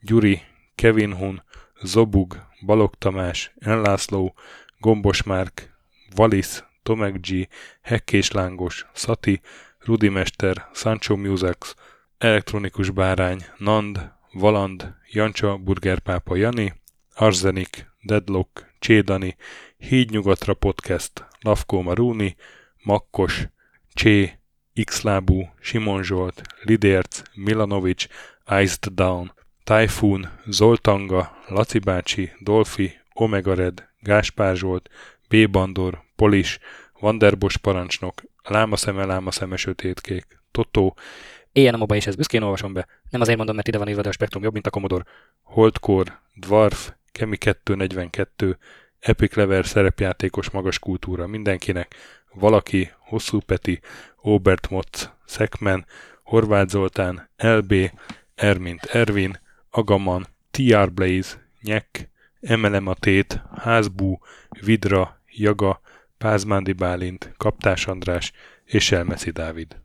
Gyuri, 0.00 0.42
Kevin 0.74 1.12
Hun, 1.12 1.42
Zobug, 1.82 2.46
Balog 2.66 2.94
Tamás, 2.98 3.52
Enlászló, 3.58 4.34
Gombos 4.78 5.22
Márk, 5.22 5.76
Valisz, 6.14 6.64
Tomek 6.82 7.20
G, 7.20 7.48
Hekkés 7.82 8.30
Lángos, 8.30 8.86
Szati, 8.92 9.40
Rudimester, 9.78 10.68
Sancho 10.72 11.16
Musex, 11.16 11.74
Elektronikus 12.18 12.90
Bárány, 12.90 13.44
Nand, 13.58 14.12
Valand, 14.32 14.94
Jancsa, 15.10 15.56
Burgerpápa 15.56 16.36
Jani, 16.36 16.72
Arzenik, 17.14 17.90
Deadlock, 18.02 18.66
Csédani, 18.78 19.36
Hídnyugatra 19.78 20.54
Podcast, 20.54 21.26
Lavkó 21.40 21.82
Maruni, 21.82 22.36
Makkos, 22.82 23.48
Csé, 23.92 24.38
Xlábú, 24.84 25.48
Simon 25.60 26.02
Zsolt, 26.02 26.42
Lidérc, 26.62 27.22
Milanovic, 27.34 28.06
Iced 28.62 28.86
Down, 28.92 29.32
Typhoon, 29.70 30.28
Zoltanga, 30.46 31.36
Laci 31.48 31.78
bácsi, 31.78 32.32
Dolfi, 32.38 33.00
Omega 33.12 33.54
Red, 33.54 33.88
Gáspár 34.00 34.56
Zsolt, 34.56 34.90
B. 35.28 35.50
Bandor, 35.50 36.02
Polis, 36.16 36.58
Vanderbos 37.00 37.56
parancsnok, 37.56 38.22
Lámaszeme, 38.42 39.04
Lámaszeme 39.04 39.56
sötétkék, 39.56 40.40
Totó, 40.50 40.96
Éjjel 41.52 41.74
a 41.74 41.76
moba 41.76 41.94
és 41.94 42.06
ezt 42.06 42.16
büszkén 42.16 42.42
olvasom 42.42 42.72
be. 42.72 42.86
Nem 43.10 43.20
azért 43.20 43.36
mondom, 43.36 43.54
mert 43.54 43.68
ide 43.68 43.78
van 43.78 43.88
írva, 43.88 44.02
de 44.02 44.08
a 44.08 44.12
spektrum 44.12 44.42
jobb, 44.42 44.52
mint 44.52 44.66
a 44.66 44.70
Commodore. 44.70 45.04
Holdcore, 45.42 46.22
Dwarf, 46.34 46.92
Kemi 47.12 47.36
242, 47.36 48.58
Epic 48.98 49.34
Lever 49.34 49.66
szerepjátékos 49.66 50.50
magas 50.50 50.78
kultúra 50.78 51.26
mindenkinek, 51.26 51.94
valaki, 52.32 52.90
Hosszú 52.98 53.40
Peti, 53.40 53.80
Obert 54.16 54.70
Motz, 54.70 55.12
Szekmen, 55.24 55.86
Horváth 56.22 56.70
Zoltán, 56.70 57.30
LB, 57.36 57.74
Ermint 58.34 58.84
Ervin, 58.84 59.38
Agaman, 59.70 60.26
TR 60.50 60.90
Blaze, 60.90 61.36
Nyek, 61.62 62.10
Emelem 62.40 62.86
a 62.86 62.94
Házbú, 63.50 64.18
Vidra, 64.60 65.20
Jaga, 65.26 65.80
Pázmándi 66.18 66.72
Bálint, 66.72 67.32
Kaptás 67.36 67.86
András 67.86 68.32
és 68.64 68.92
Elmeszi 68.92 69.30
Dávid. 69.30 69.76